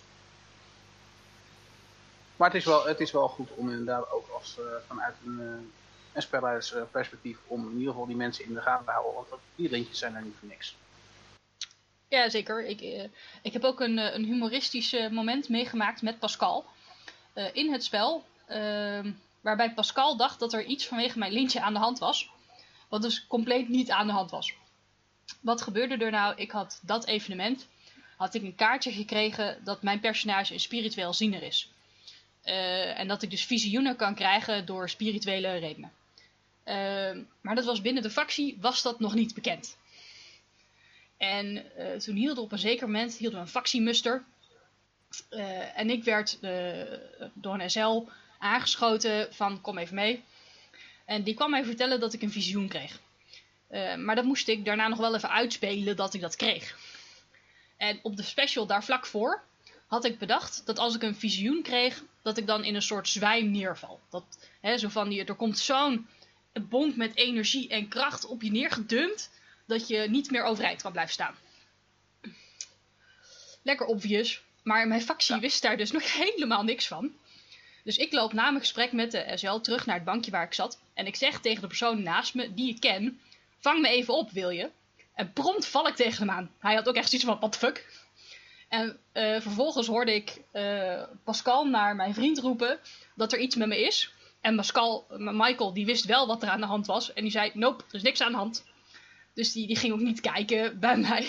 [2.36, 5.40] Maar het is wel, het is wel goed om inderdaad ook als, uh, vanuit een,
[5.40, 5.66] uh,
[6.12, 9.12] een spelleidersperspectief om in ieder geval die mensen in de gaten te houden.
[9.14, 10.76] Want die lintjes zijn er niet voor niks.
[12.14, 12.66] Ja, zeker.
[12.66, 13.04] Ik, uh,
[13.42, 16.64] ik heb ook een, een humoristisch moment meegemaakt met Pascal.
[17.52, 18.24] in het spel.
[18.46, 22.30] Ehm, waarbij Pascal dacht dat er iets vanwege mijn lintje aan de hand was.
[22.88, 24.54] Wat dus compleet niet aan de hand was.
[25.40, 26.34] Wat gebeurde er nou?
[26.36, 27.68] Ik had dat evenement.
[28.16, 31.68] Had ik een kaartje gekregen dat mijn personage een spiritueel ziener is.
[32.96, 35.92] En dat ik dus visioenen kan krijgen door spirituele redenen.
[36.64, 39.76] Uh, maar dat was binnen de factie, was dat nog niet bekend.
[41.16, 44.24] En uh, toen hielden op een zeker moment hielden we een factiemuster.
[45.74, 46.38] en ik werd
[47.32, 48.02] door een SL
[48.38, 50.24] aangeschoten van kom even mee.
[51.04, 53.00] En die kwam mij vertellen dat ik een visioen kreeg.
[53.98, 56.76] maar dat moest ik daarna nog wel even uitspelen dat ik dat kreeg.
[57.76, 59.42] En op de special daar vlak voor
[59.86, 63.08] had ik bedacht dat als ik een visioen kreeg, dat ik dan in een soort
[63.08, 64.00] zwijm neerval.
[64.10, 64.24] Dat,
[64.60, 66.06] hè, zo van die, er komt zo'n
[66.68, 69.30] bonk met energie en kracht op je neergedumpt,
[69.66, 71.34] dat je niet meer overeind kan blijven staan.
[73.62, 77.12] Lekker obvious, maar mijn factie wist daar dus nog helemaal niks van.
[77.84, 80.54] Dus ik loop na mijn gesprek met de SL terug naar het bankje waar ik
[80.54, 80.78] zat.
[80.94, 83.20] En ik zeg tegen de persoon naast me, die ik ken,
[83.58, 84.70] vang me even op, wil je?
[85.14, 86.50] En prompt val ik tegen hem aan.
[86.58, 87.86] Hij had ook echt zoiets van, what the fuck?
[88.68, 92.78] En uh, vervolgens hoorde ik uh, Pascal naar mijn vriend roepen
[93.14, 94.12] dat er iets met me is.
[94.40, 97.12] En Pascal, Michael, die wist wel wat er aan de hand was.
[97.12, 98.64] En die zei, nope, er is niks aan de hand.
[99.34, 101.28] Dus die, die ging ook niet kijken bij mij.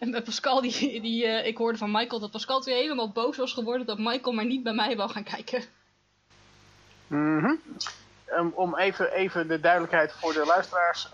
[0.00, 3.36] en bij Pascal, die, die, uh, ik hoorde van Michael dat Pascal toen helemaal boos
[3.36, 5.62] was geworden dat Michael maar niet bij mij wou gaan kijken.
[7.06, 7.60] Mm -hmm.
[8.32, 11.08] um, om even, even de duidelijkheid voor de luisteraars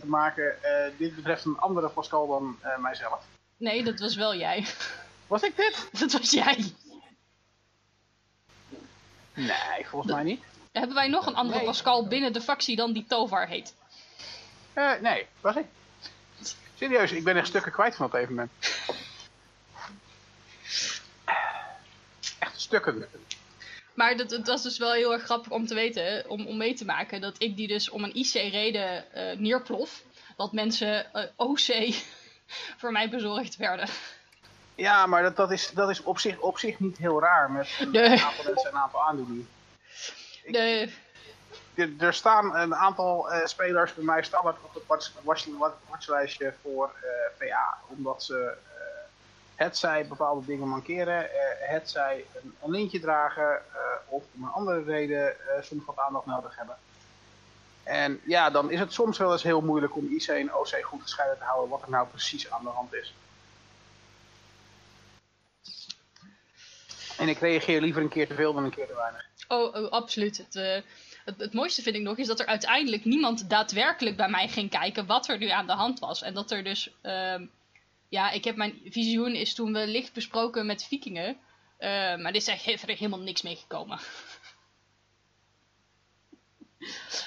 [0.00, 0.54] te maken.
[0.96, 3.24] dit betreft een andere Pascal dan mijzelf.
[3.56, 4.66] Nee, dat was wel jij.
[5.26, 5.88] Was ik dit?
[6.00, 6.72] Dat was jij.
[9.34, 10.42] Nee, volgens mij niet.
[10.72, 11.66] Hebben wij nog een andere nee.
[11.66, 13.74] Pascal binnen de factie dan die Tovar heet?
[14.74, 15.66] Uh, nee, was ik.
[16.74, 18.50] Serieus, ik ben echt stukken kwijt van op een evenement.
[22.38, 23.08] Echt stukken.
[23.94, 26.74] Maar dat, dat was dus wel heel erg grappig om te weten, om, om mee
[26.74, 30.02] te maken, dat ik die dus om een IC-reden uh, neerplof.
[30.36, 31.94] Dat mensen uh, OC
[32.80, 33.88] voor mij bezorgd werden.
[34.74, 37.68] Ja, maar dat, dat, is, dat is op zich, op zich niet heel raar met
[37.80, 39.48] een aantal mensen en een aantal aandoeningen.
[40.44, 40.90] Er,
[41.74, 44.82] er staan een aantal uh, spelers bij mij standaard op het
[45.86, 47.10] watchlijstje watch, voor uh,
[47.48, 47.78] VA.
[47.86, 48.80] Omdat ze uh,
[49.54, 51.28] het zij bepaalde dingen mankeren,
[51.58, 52.24] het zij
[52.60, 53.62] een, lintje dragen
[54.06, 56.76] of om een andere reden soms wat aandacht nodig hebben.
[57.82, 61.02] En ja, dan is het soms wel eens heel moeilijk om IC en OC goed
[61.02, 63.14] gescheiden te houden wat er nou precies aan de hand is.
[67.18, 69.26] En ik reageer liever een keer te veel dan een keer te weinig.
[69.48, 70.36] Oh, oh absoluut.
[70.36, 70.84] Het,
[71.38, 75.06] het, mooiste vind ik nog is dat er uiteindelijk niemand daadwerkelijk bij mij ging kijken
[75.06, 76.22] wat er nu aan de hand was.
[76.22, 77.40] En dat er dus, uh,
[78.08, 81.28] ja, ik heb mijn visioen is toen we licht besproken met vikingen.
[81.28, 83.98] Uh, maar er is er helemaal niks mee gekomen.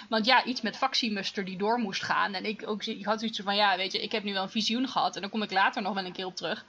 [0.10, 2.34] Want ja, iets met factiemuster die door moest gaan.
[2.34, 4.50] En ik, ook, ik had zoiets van, ja, weet je, ik heb nu wel een
[4.50, 5.16] visioen gehad.
[5.16, 6.66] En dan kom ik later nog wel een keer op terug.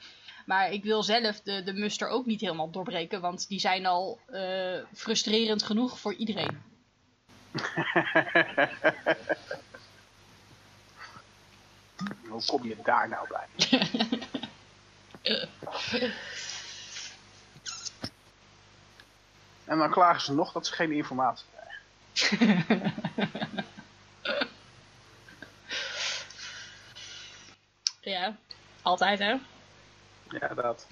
[0.47, 3.20] Maar ik wil zelf de, de muster ook niet helemaal doorbreken.
[3.20, 6.74] Want die zijn al uh, frustrerend genoeg voor iedereen.
[12.28, 13.46] Hoe kom je daar nou bij?
[19.64, 21.46] en dan klagen ze nog dat ze geen informatie
[28.00, 28.36] ja,
[28.82, 29.36] altijd hè?
[30.28, 30.86] Ja, dat.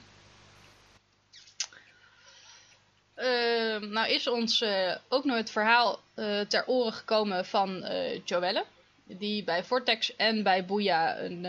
[3.22, 7.84] Uh, nou is ons uh, ook nog het verhaal uh, ter oren gekomen van
[8.24, 8.64] Joelle.
[9.04, 11.44] Die bij Vortex en bij Boeia een,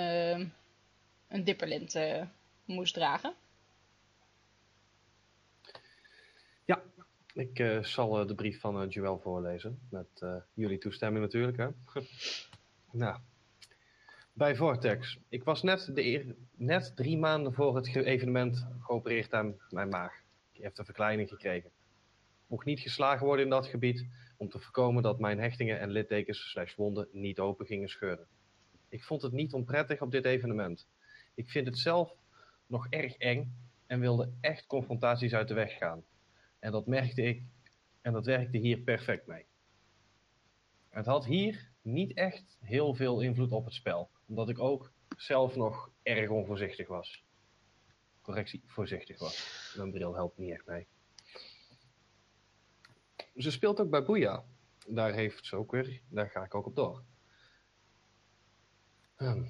[1.27, 1.99] een dipperlint
[2.65, 3.33] moest dragen.
[7.33, 9.79] Ik uh, zal de brief van Joël voorlezen.
[9.89, 11.57] Met jullie toestemming natuurlijk.
[11.57, 11.67] Hè?
[13.03, 13.19] nou,
[14.33, 15.17] bij Vortex.
[15.29, 20.22] Ik was net, de net drie maanden voor het evenement geopereerd aan mijn maag.
[20.63, 21.71] Heb een verkleining gekregen.
[22.47, 24.07] Mocht niet geslagen worden in dat gebied
[24.37, 28.27] om te voorkomen dat mijn hechtingen en littekens slash wonden niet open gingen scheuren.
[28.89, 30.87] Ik vond het niet onprettig op dit evenement.
[31.33, 32.15] Ik vind het zelf
[32.67, 33.55] nog erg eng
[33.87, 36.03] en wilde echt confrontaties uit de weg gaan.
[36.59, 37.43] En dat merkte ik
[38.01, 39.45] en dat werkte hier perfect mee.
[40.89, 45.55] Het had hier niet echt heel veel invloed op het spel, omdat ik ook zelf
[45.55, 47.23] nog erg onvoorzichtig was.
[48.23, 49.73] Correctie, voorzichtig was.
[49.77, 50.87] Mijn bril helpt niet echt mee.
[53.35, 54.43] Ze speelt ook bij Boeia.
[54.87, 57.03] Daar heeft ze ook weer, daar ga ik ook op door.
[59.15, 59.43] Hm.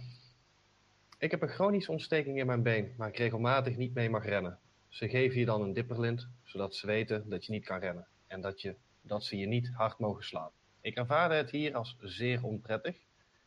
[1.18, 4.60] Ik heb een chronische ontsteking in mijn been, waar ik regelmatig niet mee mag rennen.
[4.88, 8.42] Ze geven je dan een dipperlint, zodat ze weten dat je niet kan rennen en
[8.42, 10.52] dat, je, dat ze je niet hard mogen slaan.
[10.82, 12.98] Ik ervaarde het hier als zeer onprettig.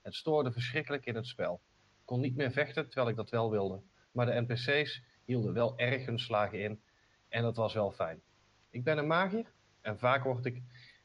[0.02, 1.60] Het stoorde verschrikkelijk in het spel.
[2.00, 3.82] Ik kon niet meer vechten terwijl ik dat wel wilde.
[4.12, 6.80] Maar de NPC's hielden wel erg hun slagen in
[7.28, 8.22] en dat was wel fijn.
[8.70, 10.62] Ik ben een magier en vaak word ik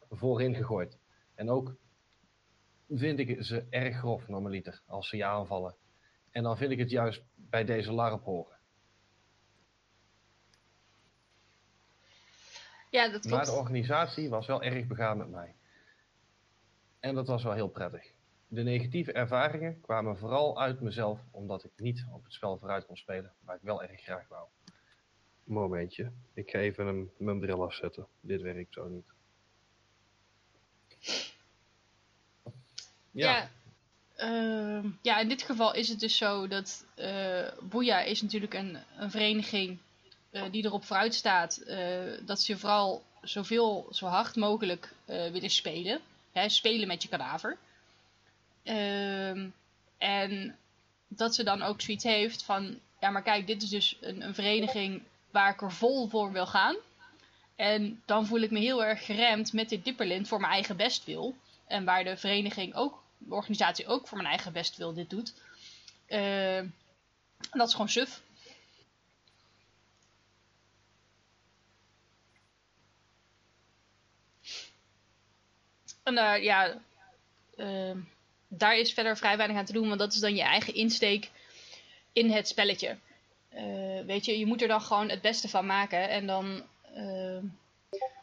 [0.09, 0.97] voorin gegooid.
[1.35, 1.75] En ook
[2.89, 5.75] vind ik ze erg grof normaliter als ze je aanvallen.
[6.31, 8.59] En dan vind ik het juist bij deze larp horen.
[12.89, 13.35] Ja, dat klopt.
[13.35, 15.55] Maar de organisatie was wel erg begaan met mij.
[16.99, 18.13] En dat was wel heel prettig.
[18.53, 22.97] De negatieve ervaringen kwamen vooral uit mezelf, omdat ik niet op het spel vooruit kon
[22.97, 24.47] spelen, waar ik wel erg graag wou.
[25.43, 28.07] Momentje, ik ga even een, mijn bril afzetten.
[28.19, 29.05] Dit werkt zo niet.
[33.11, 33.37] Ja.
[33.37, 33.49] Ja,
[34.17, 38.77] uh, ja, in dit geval is het dus zo dat uh, Boeia is natuurlijk een,
[38.97, 39.77] een vereniging
[40.31, 46.01] uh, die erop vooruit staat uh, dat ze vooral zoveel, zo hard mogelijk willen spelen.
[46.31, 47.57] Hè, spelen met je kadaver.
[48.63, 49.49] Ehm,
[49.97, 50.57] en
[51.07, 54.33] dat ze dan ook zoiets heeft van, ja maar kijk, dit is dus een, een
[54.33, 56.75] vereniging waar ik er vol voor wil gaan.
[57.55, 61.35] En dan voel ik me heel erg geremd met dit dipperlint voor mijn eigen bestwil.
[61.67, 65.33] En waar de vereniging ook, de organisatie ook voor mijn eigen bestwil dit doet.
[66.07, 66.61] Uh,
[67.51, 68.21] dat is gewoon suf.
[76.03, 76.77] En uh, ja,
[77.55, 77.95] uh,
[78.53, 81.29] daar is verder vrij weinig aan te doen, want dat is dan je eigen insteek
[82.13, 82.97] in het spelletje.
[83.53, 86.09] Uh, weet je, je moet er dan gewoon het beste van maken.
[86.09, 86.63] En dan,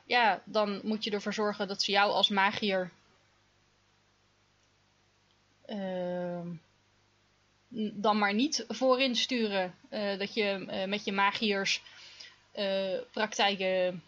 [0.06, 2.90] ja, dan moet je ervoor zorgen dat ze jou als magier
[7.92, 9.74] dan maar niet voorin sturen.
[10.18, 11.82] dat je met je magiers
[13.12, 14.02] praktijken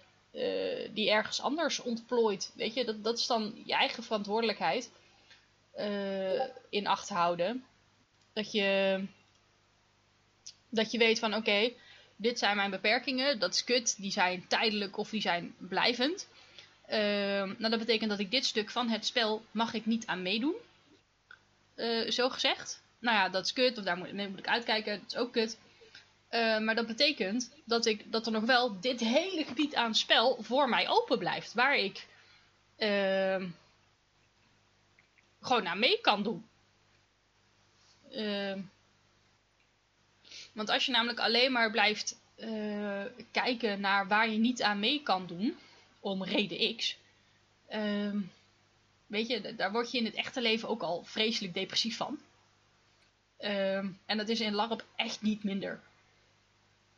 [0.92, 2.52] die ergens anders ontplooit.
[2.54, 4.90] Weet je, dat, dat is dan je eigen verantwoordelijkheid
[5.76, 7.64] uh, in acht houden.
[8.32, 9.04] Dat je,
[10.68, 11.72] dat je weet van oké,
[12.16, 16.28] dit zijn mijn beperkingen, dat is kut, die zijn tijdelijk of die zijn blijvend.
[16.88, 16.96] Uh,
[17.58, 20.54] nou, dat betekent dat ik dit stuk van het spel mag ik niet aan meedoen.
[22.08, 22.82] zo gezegd.
[22.98, 25.58] Nou ja, dat is kut, of daar moet, moet ik uitkijken, dat is ook kut.
[26.30, 30.36] Uh, maar dat betekent dat, ik, dat er nog wel dit hele gebied aan spel
[30.40, 31.52] voor mij open blijft.
[31.52, 32.06] Waar ik
[32.78, 33.44] uh,
[35.40, 36.48] gewoon naar mee kan doen.
[38.10, 38.56] Uh,
[40.52, 45.02] want als je namelijk alleen maar blijft eh, kijken naar waar je niet aan mee
[45.02, 45.56] kan doen,
[46.00, 46.96] om reden X.
[47.66, 48.20] Ehm,
[49.06, 52.18] weet je, daar word je in het echte leven ook al vreselijk depressief van.
[53.36, 55.80] Ehm, en dat is in LARP echt niet minder.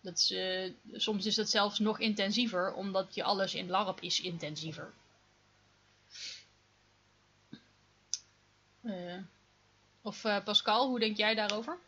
[0.01, 4.21] Dat is, uh, soms is dat zelfs nog intensiever, omdat je alles in LARP is
[4.21, 4.93] intensiever.
[8.83, 9.19] Uh,
[10.01, 11.79] of uh, Pascal, hoe denk jij daarover?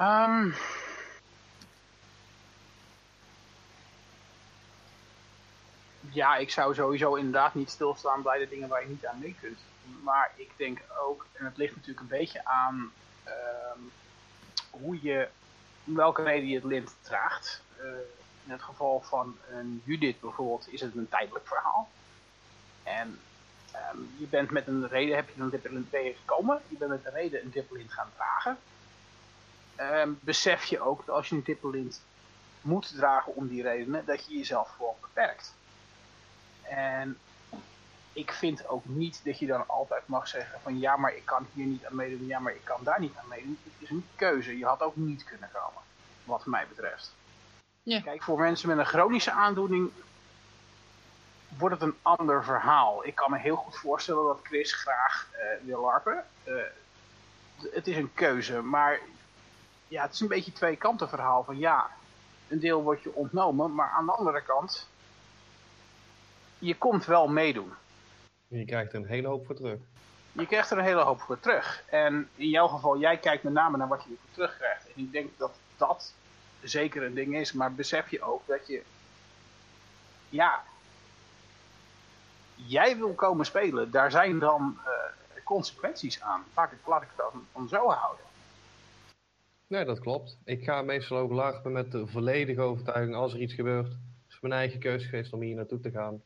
[0.00, 0.54] Um,
[6.10, 9.36] ja, ik zou sowieso inderdaad niet stilstaan bij de dingen waar je niet aan mee
[9.40, 9.58] kunt.
[10.02, 12.92] Maar ik denk ook, en het ligt natuurlijk een beetje aan
[13.26, 13.92] um,
[14.70, 15.28] hoe je,
[15.84, 17.62] welke reden je het lint draagt.
[17.78, 17.84] Uh,
[18.44, 21.88] in het geval van een Judith bijvoorbeeld is het een tijdelijk verhaal.
[22.82, 23.20] En
[23.74, 26.60] um, je bent met een reden, heb je een dippelint tegengekomen.
[26.68, 28.58] Je bent met een reden een dippelint gaan dragen.
[29.80, 32.02] Um, besef je ook dat als je een dippelint
[32.60, 35.54] moet dragen om die redenen, dat je jezelf gewoon beperkt.
[36.62, 37.18] En
[38.12, 41.46] ik vind ook niet dat je dan altijd mag zeggen van ja, maar ik kan
[41.52, 43.58] hier niet aan meedoen, ja, maar ik kan daar niet aan meedoen.
[43.62, 44.58] Het is een keuze.
[44.58, 45.82] Je had ook niet kunnen komen,
[46.24, 47.14] wat mij betreft.
[47.82, 48.00] Ja.
[48.00, 49.90] Kijk, voor mensen met een chronische aandoening
[51.58, 53.06] wordt het een ander verhaal.
[53.06, 56.24] Ik kan me heel goed voorstellen dat Chris graag uh, wil larpen.
[56.44, 56.54] Uh,
[57.72, 59.00] het is een keuze, maar
[59.88, 61.44] ja, het is een beetje twee kanten verhaal.
[61.44, 61.90] Van ja,
[62.48, 64.88] een deel wordt je ontnomen, maar aan de andere kant,
[66.58, 67.72] je komt wel meedoen.
[68.48, 69.78] Je krijgt er een hele hoop voor terug.
[70.32, 71.82] Je krijgt er een hele hoop voor terug.
[71.86, 74.86] En in jouw geval, jij kijkt met name naar wat je ervoor terugkrijgt.
[74.86, 76.12] En ik denk dat dat
[76.62, 78.82] zeker een ding is, maar besef je ook dat je,
[80.28, 80.62] ja,
[82.66, 86.44] jij wil komen spelen, daar zijn dan uh, consequenties aan.
[86.56, 88.24] Laat ik, laat ik het dan, dan zo houden.
[89.66, 90.38] Nee, dat klopt.
[90.44, 93.86] Ik ga meestal ook lachen met de volledige overtuiging als er iets gebeurt.
[93.86, 93.96] Het
[94.28, 96.22] is mijn eigen keuze geweest om hier naartoe te gaan.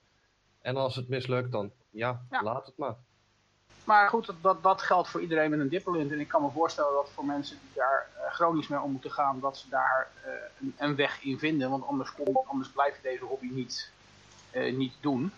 [0.61, 2.97] En als het mislukt, dan ja, laat het maar.
[3.85, 6.13] Maar goed, dat, dat geldt voor iedereen met een dippelint.
[6.13, 9.11] En ik kan me voorstellen dat voor mensen die daar uh, chronisch mee om moeten
[9.11, 11.71] gaan, dat ze daar uh, een, een, weg in vinden.
[11.71, 13.91] Want anders, kom, anders blijf je deze hobby niet,
[14.53, 15.33] uh, niet doen.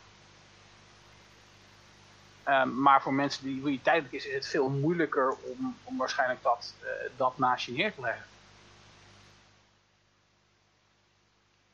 [2.49, 6.42] Um, maar voor mensen die wie tijdelijk is, is het veel moeilijker om, om waarschijnlijk
[6.42, 6.74] dat,
[7.16, 8.24] dat naast je neer te leggen.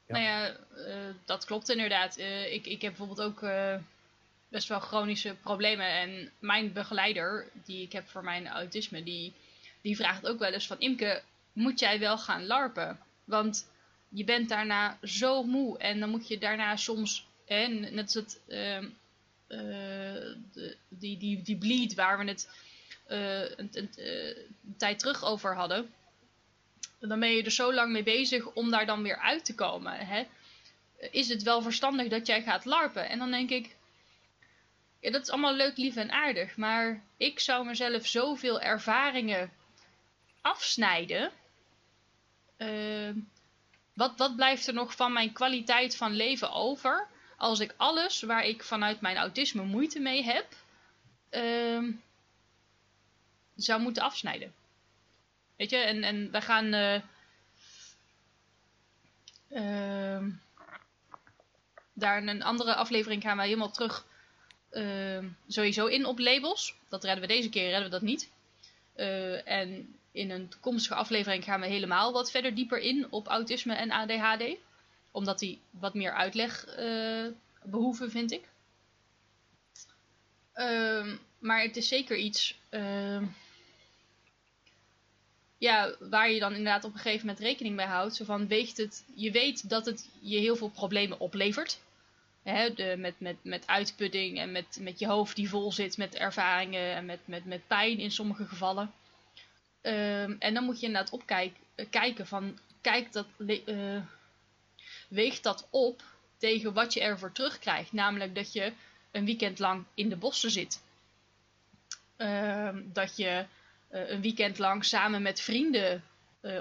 [0.07, 0.13] Ja.
[0.15, 0.57] Nou ja,
[1.25, 2.19] dat klopt inderdaad.
[2.51, 3.43] ik, ik heb bijvoorbeeld ook
[4.49, 5.87] best wel chronische problemen.
[5.87, 9.35] En mijn begeleider, die ik heb voor mijn autisme, die,
[9.81, 10.79] die vraagt ook wel eens van...
[10.79, 12.99] Imke, moet jij wel gaan larpen?
[13.25, 13.69] Want
[14.09, 15.79] je bent daarna zo moe.
[15.79, 17.27] En dan moet je daarna soms...
[17.47, 18.41] Hè, net als het...
[19.51, 20.35] Uh,
[20.89, 22.49] die, die, die bleed waar we het
[23.09, 25.93] uh, een, een, een, tijd terug over hadden.
[26.99, 30.07] Dan ben je er zo lang mee bezig om daar dan weer uit te komen.
[30.07, 30.27] Hè?
[31.11, 33.09] Is het wel verstandig dat jij gaat larpen?
[33.09, 33.77] En dan denk ik,
[35.01, 36.57] ja, dat is allemaal leuk, lief en aardig.
[36.57, 39.53] Maar ik zou mezelf zoveel ervaringen
[40.41, 41.33] afsnijden.
[43.93, 47.09] Wat, wat blijft er nog van mijn kwaliteit van leven over?
[47.41, 50.47] Als ik alles waar ik vanuit mijn autisme moeite mee heb,
[51.31, 51.95] uh,
[53.57, 54.55] zou moeten afsnijden.
[55.57, 56.65] Weet je, en, en we gaan.
[59.49, 60.23] Uh,
[61.93, 64.07] daar in een andere aflevering gaan wij helemaal terug
[64.73, 66.75] uh, sowieso in op labels.
[66.89, 68.31] Dat redden we deze keer, redden we dat niet.
[68.97, 73.75] Uh, en in een toekomstige aflevering gaan we helemaal wat verder dieper in op autisme
[73.75, 74.57] en ADHD.
[75.11, 77.27] Omdat die wat meer uitleg uh,
[77.65, 78.49] behoeven, vind ik.
[80.53, 83.25] Ehm, maar het is zeker iets ehm,
[85.59, 88.17] ja, waar je dan inderdaad op een gegeven moment rekening mee houdt.
[88.17, 91.81] Zo van, weegt het, je weet dat het je heel veel problemen oplevert.
[92.43, 96.15] Hè, de, met, met, met uitputting en met, met je hoofd die vol zit met
[96.15, 98.93] ervaringen en met, met, met pijn in sommige gevallen.
[99.83, 104.03] Um, en dan moet je inderdaad opkijken kijken van, kijk dat, uh,
[105.11, 106.03] weegt dat op
[106.39, 107.93] tegen wat je ervoor terugkrijgt.
[107.93, 108.73] Namelijk dat je
[109.11, 110.83] een weekend lang in de bossen zit.
[112.17, 113.45] Um, dat je
[113.93, 116.05] uh, een weekend lang samen met vrienden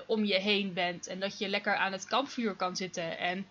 [0.06, 1.08] om je heen bent.
[1.08, 3.48] En dat je lekker aan het kampvuur kan zitten en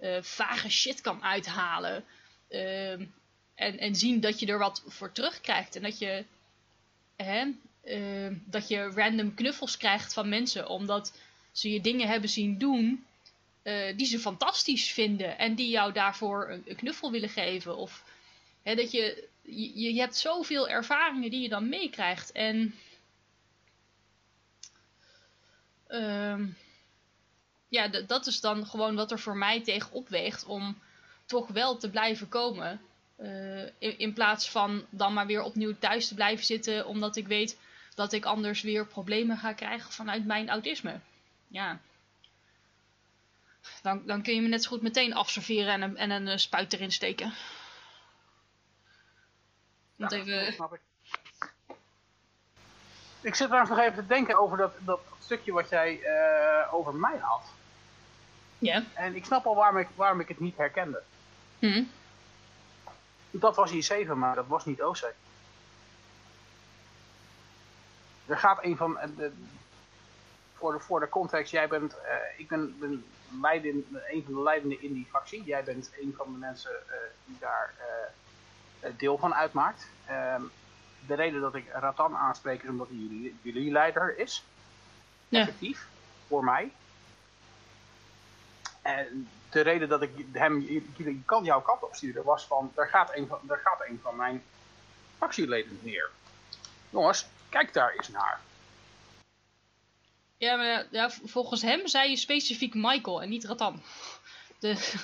[0.00, 2.04] uh, vage shit kan uithalen.
[2.50, 2.90] Uh,
[3.54, 5.76] en, en zien dat je er wat voor terugkrijgt.
[5.76, 6.24] En dat je,
[7.16, 7.46] hè,
[7.84, 10.68] uh, dat je random knuffels krijgt van mensen.
[10.68, 11.18] Omdat
[11.52, 13.06] ze je dingen hebben zien doen
[13.68, 15.38] eh, die ze fantastisch vinden.
[15.38, 17.76] En die jou daarvoor een, knuffel willen geven.
[17.76, 18.04] Of
[18.62, 22.32] hè, dat je, je, je hebt zoveel ervaringen die je dan meekrijgt.
[22.32, 22.74] En...
[25.86, 26.46] Ehm,
[27.68, 30.78] ja, dat is dan gewoon wat er voor mij tegen opweegt om
[31.26, 32.80] toch wel te blijven komen.
[33.20, 37.26] Uh, in, in, plaats van dan maar weer opnieuw thuis te blijven zitten, omdat ik
[37.26, 37.58] weet
[37.94, 41.00] dat ik anders weer problemen ga krijgen vanuit mijn autisme.
[41.48, 41.80] Ja.
[43.82, 46.36] Dan, dan kun je me net zo goed meteen afserveren en een, en een uh,
[46.36, 47.32] spuit erin steken.
[49.96, 50.52] Want ja, even...
[50.52, 50.80] snap ik.
[53.20, 56.94] Ik zit trouwens nog even te denken over dat, dat stukje wat jij uh, over
[56.94, 57.44] mij had.
[58.58, 58.84] Ja.
[58.94, 61.02] En ik snap al waarom ik, waarom ik het niet herkende.
[61.58, 61.82] Hm.
[63.30, 65.12] Dat was I7, maar dat was niet OC.
[68.26, 68.98] Er gaat een van...
[70.58, 71.92] Voor, de, voor de context, jij bent...
[71.92, 73.04] Uh, ik ben, ben
[73.40, 75.44] leiden, een van de leidenden in die fractie.
[75.44, 76.94] Jij bent een van de mensen uh,
[77.24, 77.74] die daar
[78.82, 79.86] uh, deel van uitmaakt.
[80.06, 80.42] Ehm,
[81.06, 84.44] de reden dat ik Ratan aanspreek is omdat hij jullie, jullie leider is.
[85.28, 85.40] Ja.
[85.40, 85.86] Effectief.
[86.26, 86.72] Voor mij.
[88.82, 90.84] En de reden dat ik hem
[91.24, 94.42] kan jouw kant opstuurde was van, daar gaat een van, daar gaat een van mijn
[95.16, 96.10] fractieleden neer.
[96.90, 98.40] Jongens, kijk daar eens naar.
[100.38, 103.82] Ja, maar ja, volgens hem zei je specifiek Michael en niet Ratan.
[104.58, 104.94] De...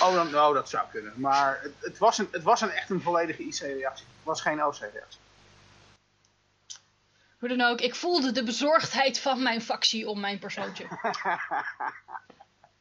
[0.00, 1.12] Oh, dan, oh, dat zou kunnen.
[1.16, 4.06] Maar het, het, was, een, het was een echt een volledige IC-reactie.
[4.06, 5.18] Het was geen OC-reactie.
[7.38, 10.86] Hoe dan ook, ik voelde de bezorgdheid van mijn factie om mijn persoontje.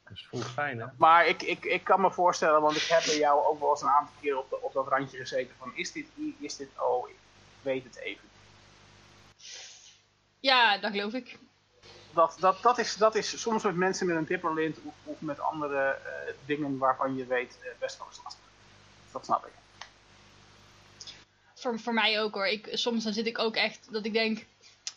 [0.03, 0.85] Dat voelt fijn, hè?
[0.97, 3.81] Maar ik, ik, ik kan me voorstellen, want ik heb bij jou ook wel eens
[3.81, 6.69] een aantal keer op, de, op dat randje gezeten van is dit I, is dit
[6.77, 7.15] O, ik
[7.61, 8.29] weet het even.
[10.43, 11.37] Ja, dat geloof ik.
[12.13, 15.39] Dat, dat, dat, is, dat is soms met mensen met een dipperlint of, of met
[15.39, 18.43] andere uh, dingen waarvan je weet uh, best wel eens lastig.
[19.11, 19.51] Dat snap ik.
[21.53, 22.47] Voor, voor mij ook hoor.
[22.47, 24.45] Ik, soms dan zit ik ook echt dat ik denk,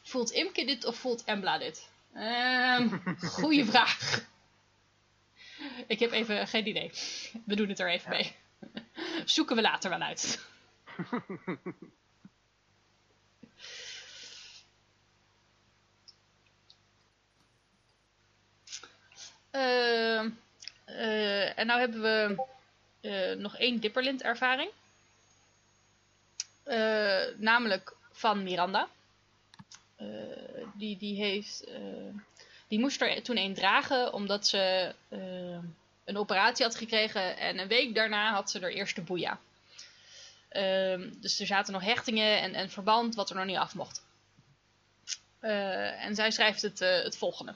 [0.03, 1.88] voelt Imke dit of voelt Embla dit?
[2.14, 3.03] Um,
[3.40, 4.24] goeie vraag.
[5.86, 6.90] Ik heb even geen idee.
[7.44, 8.36] We doen het er even mee.
[9.24, 10.44] Zoeken we later wel uit.
[21.57, 22.45] en nou hebben we
[23.01, 24.71] uh, nog één dipperlint ervaring.
[27.37, 28.89] namelijk van Miranda.
[30.75, 31.65] die, die heeft
[32.69, 34.95] die moest er toen een dragen omdat ze
[36.05, 39.39] een operatie had gekregen en een week daarna had ze haar eerste boeia.
[40.53, 44.05] Uh, dus er zaten nog hechtingen en, en verband wat er nog niet af mocht.
[45.41, 47.55] En zij schrijft het, het volgende.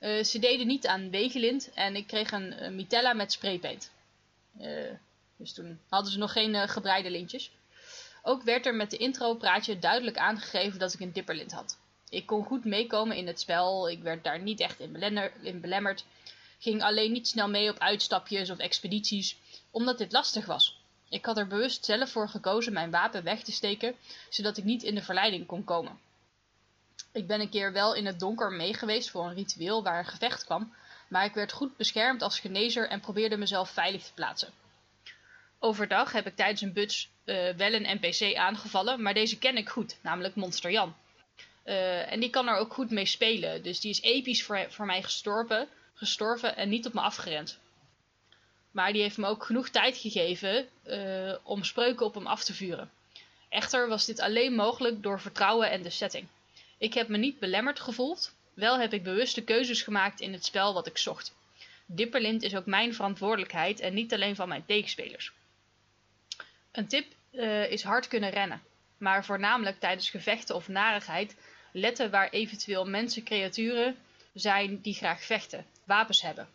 [0.00, 3.90] Ze deden niet aan wegelint en ik kreeg een mitella met spraypaint.
[5.36, 7.50] dus toen hadden ze nog geen gebreide lintjes.
[8.22, 11.78] Ook werd er met de intro praatje duidelijk aangegeven dat ik een dipperlint had.
[12.08, 13.90] Ik kon goed meekomen in het spel.
[13.90, 16.04] Ik werd daar niet echt in, belemmerd.
[16.58, 19.36] Ging alleen niet snel mee op uitstapjes of expedities,
[19.70, 20.80] omdat dit lastig was.
[21.08, 23.94] Ik had er bewust zelf voor gekozen mijn wapen weg te steken,
[24.28, 25.98] zodat ik niet in de verleiding kon komen.
[27.16, 30.44] Ik ben een keer wel in het donker meegeweest voor een ritueel waar een gevecht
[30.44, 30.74] kwam,
[31.08, 34.52] maar ik werd goed beschermd als genezer en probeerde mezelf veilig te plaatsen.
[35.58, 39.68] Overdag heb ik tijdens een buts uh, wel een NPC aangevallen, maar deze ken ik
[39.68, 40.96] goed, namelijk Monster Jan.
[41.64, 43.62] Uh, en die kan er ook goed mee spelen.
[43.62, 47.58] Dus die is episch voor, mij gestorven, gestorven en niet op me afgerend.
[48.70, 52.54] Maar die heeft me ook genoeg tijd gegeven uh, om spreuken op hem af te
[52.54, 52.90] vuren.
[53.48, 56.28] Echter was dit alleen mogelijk door vertrouwen en de setting.
[56.78, 60.74] Ik heb me niet belemmerd gevoeld, wel heb ik bewuste keuzes gemaakt in het spel
[60.74, 61.34] wat ik zocht.
[61.86, 65.32] Dipperlint is ook mijn verantwoordelijkheid en niet alleen van mijn tegenspelers.
[66.72, 68.62] Een tip uh, is hard kunnen rennen,
[68.98, 71.36] maar voornamelijk tijdens gevechten of narigheid
[71.72, 73.96] letten waar eventueel mensen, creaturen
[74.32, 76.48] zijn die graag vechten, wapens hebben.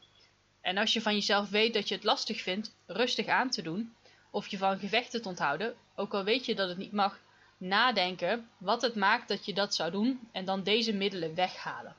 [0.61, 3.95] En als je van jezelf weet dat je het lastig vindt rustig aan te doen,
[4.30, 7.19] of je van gevechten te onthouden, ook al weet je dat het niet mag,
[7.62, 11.95] nadenken wat het maakt dat je dat zou doen en dan deze middelen weghalen.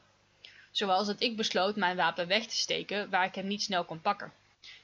[0.71, 4.01] Zoals dat ik besloot mijn wapen weg te steken waar ik hem niet snel kon
[4.01, 4.33] pakken.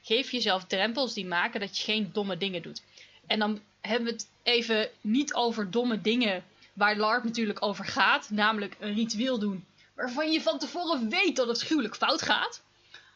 [0.01, 2.81] Geef jezelf drempels die maken dat je geen domme dingen doet.
[3.27, 8.29] En dan hebben we het even niet over domme dingen waar LARP natuurlijk over gaat,
[8.29, 9.65] namelijk een ritueel doen
[9.99, 12.61] waarvan je van tevoren weet dat het gruwelijk fout gaat.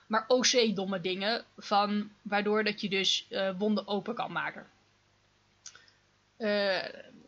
[0.07, 4.67] Maar OC domme dingen, van, waardoor dat je dus uh, wonden open kan maken.
[6.37, 6.83] Uh,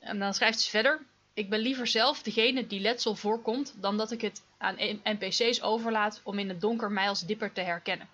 [0.05, 1.01] en dan schrijft ze verder.
[1.33, 6.21] Ik ben liever zelf degene die letsel voorkomt, dan dat ik het aan NPC's overlaat
[6.23, 8.07] om in het donker mij als dipper te herkennen.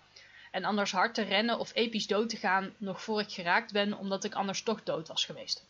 [0.52, 3.98] En anders hard te rennen of episch dood te gaan, nog voor ik geraakt ben,
[3.98, 5.66] omdat ik anders toch dood was geweest.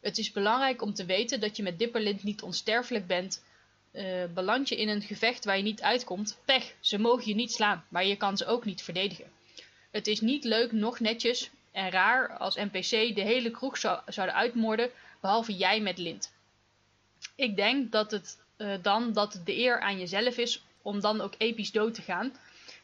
[0.00, 3.44] Het is belangrijk om te weten dat je met Dipperlint niet onsterfelijk bent.
[3.92, 7.52] Uh, beland je in een gevecht waar je niet uitkomt, pech, ze mogen je niet
[7.52, 9.30] slaan, maar je kan ze ook niet verdedigen.
[9.90, 14.36] Het is niet leuk, nog netjes en raar als NPC de hele kroeg zou, zouden
[14.36, 14.90] uitmoorden,
[15.22, 16.32] behalve jij met Lint.
[17.34, 21.34] Ik denk dat het uh, dan dat de eer aan jezelf is om dan ook
[21.38, 22.32] episch dood te gaan.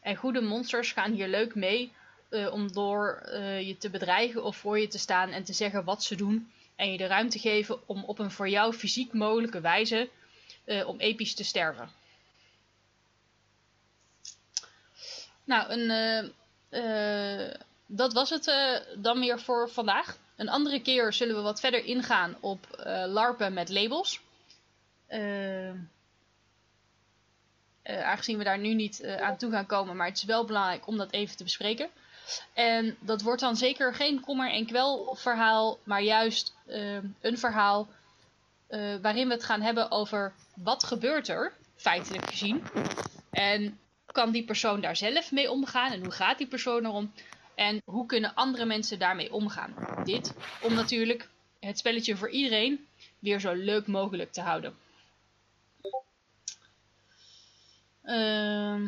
[0.01, 1.91] En goede monsters gaan hier leuk mee
[2.29, 3.29] uh, om door
[3.61, 6.91] je te bedreigen of voor je te staan en te zeggen wat ze doen en
[6.91, 10.09] je de ruimte geven om op een voor jou fysiek mogelijke wijze
[10.85, 11.89] om episch te sterven.
[15.43, 16.33] Nou, een,
[17.85, 18.45] dat was het
[18.97, 20.17] dan weer voor vandaag.
[20.39, 22.67] Een andere keer zullen we wat verder ingaan op
[23.07, 24.21] larpen met labels.
[27.83, 30.97] aangezien we daar nu niet aan toe gaan komen, maar het is wel belangrijk om
[30.97, 31.89] dat even te bespreken.
[32.53, 36.55] En dat wordt dan zeker geen kommer en kwel verhaal, maar juist
[37.21, 37.87] een verhaal
[39.01, 42.63] waarin we het gaan hebben over wat gebeurt er, feitelijk gezien.
[43.31, 47.13] En kan die persoon daar zelf mee omgaan en hoe gaat die persoon erom?
[47.59, 50.03] En hoe kunnen andere mensen daarmee omgaan?
[50.03, 51.29] Dit om natuurlijk
[51.59, 52.87] het spelletje voor iedereen
[53.19, 54.77] weer zo leuk mogelijk te houden.
[58.03, 58.87] Ehm,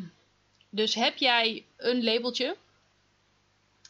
[0.69, 2.55] dus heb jij een labeltje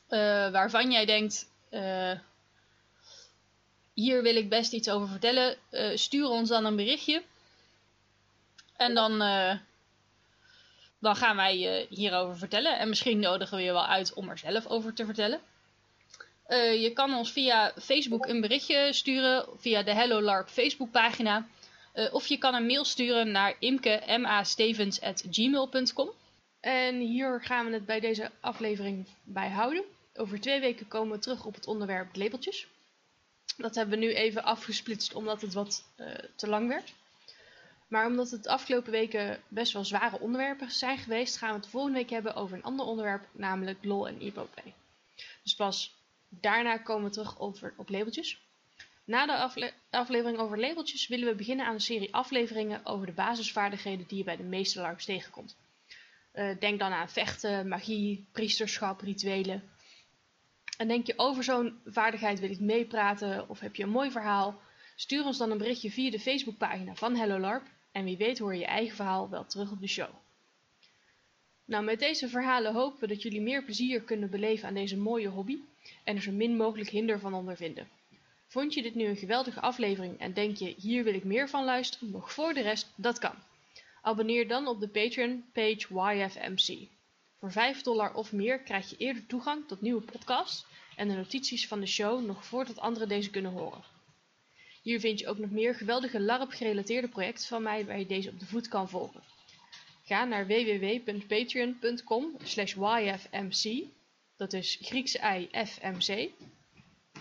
[0.09, 2.19] uh, waarvan jij denkt, uh,
[3.93, 7.23] hier wil ik best iets over vertellen, uh, stuur ons dan een berichtje.
[8.75, 9.21] En dan,
[11.01, 12.79] dan gaan wij hierover vertellen.
[12.79, 15.39] En misschien nodigen we je wel uit om er zelf over te vertellen.
[16.79, 21.47] je kan ons via Facebook een berichtje sturen, via de Hello LARP Facebookpagina.
[22.11, 26.09] of je kan een mail sturen naar imke.ma.stevens.gmail.com.
[26.61, 29.83] En hier gaan we het bij deze aflevering bij houden.
[30.15, 32.67] Over twee weken komen we terug op het onderwerp labeltjes.
[33.57, 36.93] Dat hebben we nu even afgesplitst omdat het wat uh, te lang werd.
[37.91, 41.67] Maar omdat het de afgelopen weken best wel zware onderwerpen zijn geweest, gaan we het
[41.67, 44.61] volgende week hebben over een ander onderwerp, namelijk LOL en IPOP.
[45.43, 45.95] Dus pas
[46.29, 48.41] daarna komen we terug over, op labeltjes.
[49.03, 53.11] Na de afle aflevering over labeltjes willen we beginnen aan een serie afleveringen over de
[53.11, 55.57] basisvaardigheden die je bij de meeste LARPs tegenkomt.
[56.33, 59.69] Uh, denk dan aan vechten, magie, priesterschap, rituelen,
[60.77, 64.61] en denk je over zo'n vaardigheid wil ik meepraten of heb je een mooi verhaal?
[64.95, 68.53] Stuur ons dan een berichtje via de Facebookpagina van Hello LARP en wie weet hoor
[68.53, 70.09] je je eigen verhaal wel terug op de show.
[71.65, 75.27] Nou, met deze verhalen hopen we dat jullie meer plezier kunnen beleven aan deze mooie
[75.27, 75.57] hobby
[76.03, 77.89] en er zo min mogelijk hinder van ondervinden.
[78.47, 81.65] Vond je dit nu een geweldige aflevering en denk je hier wil ik meer van
[81.65, 83.35] luisteren, nog voor de rest, dat kan.
[84.01, 86.87] Abonneer dan op de Patreon page YFMC.
[87.39, 90.65] Voor 5 dollar of meer krijg je eerder toegang tot nieuwe podcasts
[90.95, 93.83] en de notities van de show nog voordat anderen deze kunnen horen.
[94.81, 98.39] Hier vind je ook nog meer geweldige LARP-gerelateerde projecten van mij waar je deze op
[98.39, 99.23] de voet kan volgen.
[100.03, 103.83] Ga naar www.patreon.com yfmc,
[104.37, 106.33] dat is Griekse I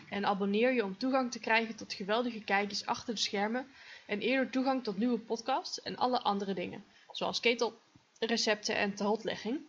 [0.09, 3.67] en abonneer je om toegang te krijgen tot geweldige kijkers achter de schermen
[4.07, 9.61] en eerder toegang tot nieuwe podcasts en alle andere dingen, zoals ketelrecepten en tehotlegging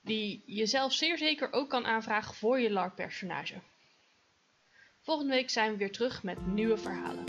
[0.00, 3.54] die je zelf zeer zeker ook kan aanvragen voor je LARP-personage.
[5.06, 7.24] Volgende week zijn we weer terug met nieuwe verhalen.